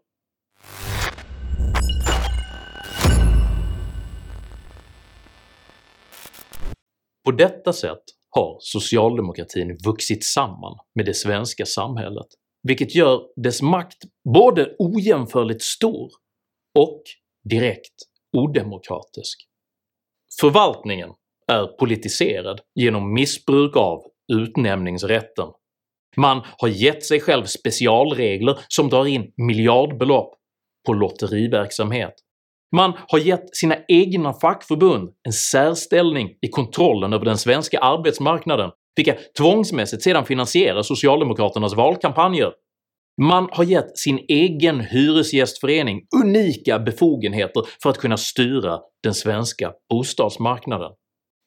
På 7.26 7.32
detta 7.32 7.74
sätt 7.74 8.04
har 8.30 8.58
socialdemokratin 8.60 9.78
vuxit 9.86 10.24
samman 10.24 10.78
med 10.96 11.06
det 11.06 11.13
svenska 11.13 11.65
samhället, 11.65 12.28
vilket 12.63 12.96
gör 12.96 13.22
dess 13.44 13.62
makt 13.62 13.98
både 14.34 14.76
ojämförligt 14.80 15.62
stor 15.62 16.10
och 16.80 17.04
direkt 17.50 18.11
odemokratisk. 18.38 19.48
Förvaltningen 20.41 21.10
är 21.52 21.67
politiserad 21.67 22.62
genom 22.76 23.13
missbruk 23.13 23.76
av 23.76 24.04
utnämningsrätten. 24.34 25.48
Man 26.17 26.41
har 26.58 26.67
gett 26.67 27.06
sig 27.06 27.20
själv 27.20 27.46
specialregler 27.46 28.60
som 28.67 28.89
drar 28.89 29.06
in 29.06 29.32
miljardbelopp 29.38 30.34
på 30.88 30.94
lotteriverksamhet. 30.94 32.13
Man 32.76 32.94
har 33.08 33.20
gett 33.20 33.56
sina 33.56 33.76
egna 33.88 34.34
fackförbund 34.34 35.10
en 35.24 35.34
särställning 35.34 36.30
i 36.41 36.48
kontrollen 36.48 37.13
över 37.13 37.26
den 37.26 37.38
svenska 37.38 37.80
arbetsmarknaden, 37.80 38.72
vilka 38.96 39.15
tvångsmässigt 39.38 40.04
sedan 40.04 40.26
finansierar 40.26 40.82
socialdemokraternas 40.82 41.76
valkampanjer. 41.76 42.52
Man 43.23 43.47
har 43.51 43.63
gett 43.63 43.97
sin 43.97 44.25
egen 44.27 44.79
hyresgästförening 44.79 46.01
unika 46.23 46.79
befogenheter 46.79 47.63
för 47.84 47.89
att 47.89 47.97
kunna 47.97 48.17
styra 48.17 48.79
den 49.03 49.13
svenska 49.13 49.73
bostadsmarknaden. 49.89 50.91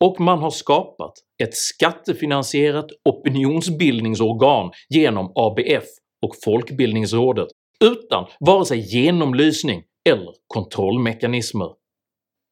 Och 0.05 0.21
man 0.21 0.39
har 0.39 0.51
skapat 0.51 1.13
ett 1.43 1.55
skattefinansierat 1.55 2.87
opinionsbildningsorgan 3.05 4.71
genom 4.89 5.33
ABF 5.35 5.85
och 6.27 6.37
Folkbildningsrådet 6.45 7.49
utan 7.85 8.27
vare 8.41 8.65
sig 8.65 8.79
genomlysning 8.79 9.83
eller 10.09 10.33
kontrollmekanismer. 10.47 11.71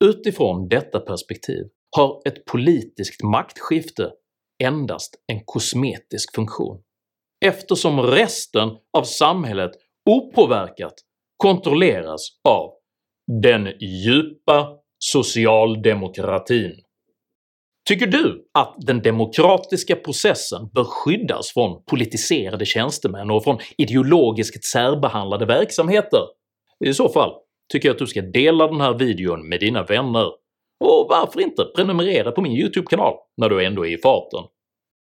Utifrån 0.04 0.68
detta 0.68 1.00
perspektiv 1.00 1.64
har 1.96 2.22
ett 2.24 2.44
politiskt 2.44 3.22
maktskifte 3.22 4.10
endast 4.62 5.14
en 5.32 5.40
kosmetisk 5.44 6.34
funktion 6.34 6.82
eftersom 7.42 8.00
resten 8.00 8.70
av 8.98 9.02
samhället 9.02 9.70
opåverkat 10.10 10.94
kontrolleras 11.36 12.28
av 12.48 12.70
den 13.42 13.68
djupa 13.80 14.68
socialdemokratin. 14.98 16.72
Tycker 17.88 18.06
du 18.06 18.44
att 18.58 18.74
den 18.78 19.02
demokratiska 19.02 19.96
processen 19.96 20.68
bör 20.74 20.84
skyddas 20.84 21.52
från 21.52 21.84
politiserade 21.84 22.66
tjänstemän 22.66 23.30
och 23.30 23.44
från 23.44 23.58
ideologiskt 23.78 24.64
särbehandlade 24.64 25.46
verksamheter? 25.46 26.20
I 26.84 26.94
så 26.94 27.08
fall 27.08 27.32
tycker 27.72 27.88
jag 27.88 27.94
att 27.94 27.98
du 27.98 28.06
ska 28.06 28.22
dela 28.22 28.66
den 28.66 28.80
här 28.80 28.98
videon 28.98 29.48
med 29.48 29.60
dina 29.60 29.82
vänner, 29.82 30.26
och 30.80 31.06
varför 31.10 31.40
inte 31.40 31.64
prenumerera 31.76 32.32
på 32.32 32.40
min 32.40 32.52
YouTube-kanal 32.52 33.14
när 33.36 33.48
du 33.48 33.64
ändå 33.64 33.86
är 33.86 33.90
i 33.90 33.98
farten? 33.98 34.44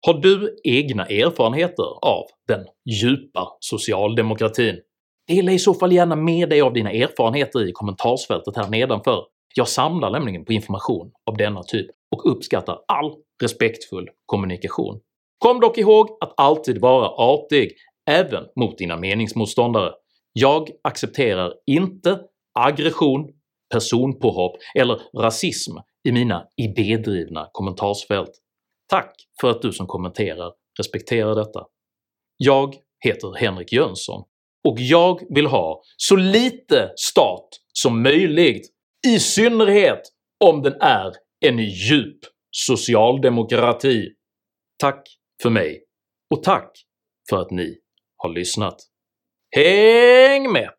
Har 0.07 0.15
du 0.15 0.57
egna 0.65 1.07
erfarenheter 1.07 2.07
av 2.07 2.25
den 2.49 2.67
djupa 2.91 3.49
socialdemokratin? 3.61 4.81
Dela 5.29 5.53
i 5.53 5.59
så 5.59 5.75
fall 5.75 5.93
gärna 5.93 6.17
med 6.17 6.49
dig 6.49 6.61
av 6.61 6.73
dina 6.73 6.91
erfarenheter 6.91 7.69
i 7.69 7.73
kommentarsfältet 7.73 8.57
här 8.57 8.69
nedanför. 8.69 9.25
Jag 9.55 9.69
samlar 9.69 10.11
nämligen 10.11 10.45
på 10.45 10.53
information 10.53 11.11
av 11.31 11.37
denna 11.37 11.63
typ 11.63 11.87
och 12.11 12.33
uppskattar 12.33 12.79
all 12.89 13.15
respektfull 13.43 14.09
kommunikation. 14.27 15.01
Kom 15.39 15.61
dock 15.61 15.79
ihåg 15.79 16.09
att 16.21 16.35
alltid 16.37 16.81
vara 16.81 17.09
artig, 17.09 17.73
även 18.11 18.45
mot 18.57 18.79
dina 18.79 18.97
meningsmotståndare. 18.97 19.93
Jag 20.33 20.71
accepterar 20.83 21.53
inte 21.67 22.21
aggression, 22.59 23.29
personpåhopp 23.73 24.57
eller 24.75 25.01
rasism 25.17 25.77
i 26.09 26.13
mina 26.13 26.45
idédrivna 26.57 27.49
kommentarsfält. 27.53 28.31
Tack 28.89 29.15
för 29.41 29.51
att 29.51 29.63
du 29.63 29.73
som 29.73 29.87
kommenterar 29.87 30.53
respekterar 30.79 31.35
detta. 31.35 31.67
Jag 32.37 32.75
heter 33.05 33.35
Henrik 33.37 33.73
Jönsson 33.73 34.25
och 34.69 34.75
jag 34.79 35.35
vill 35.35 35.47
ha 35.47 35.83
så 35.97 36.17
lite 36.17 36.93
stat 36.97 37.49
som 37.73 38.03
möjligt, 38.03 38.67
i 39.07 39.19
synnerhet 39.19 40.01
om 40.45 40.63
den 40.63 40.75
är 40.81 41.13
en 41.47 41.59
djup 41.59 42.19
socialdemokrati. 42.51 44.09
Tack 44.79 45.09
för 45.43 45.51
mig 45.51 45.85
och 46.35 46.43
tack 46.43 46.71
för 47.31 47.37
att 47.37 47.51
ni 47.51 47.79
har 48.17 48.29
lyssnat. 48.29 48.77
Häng 49.57 50.53
med! 50.53 50.71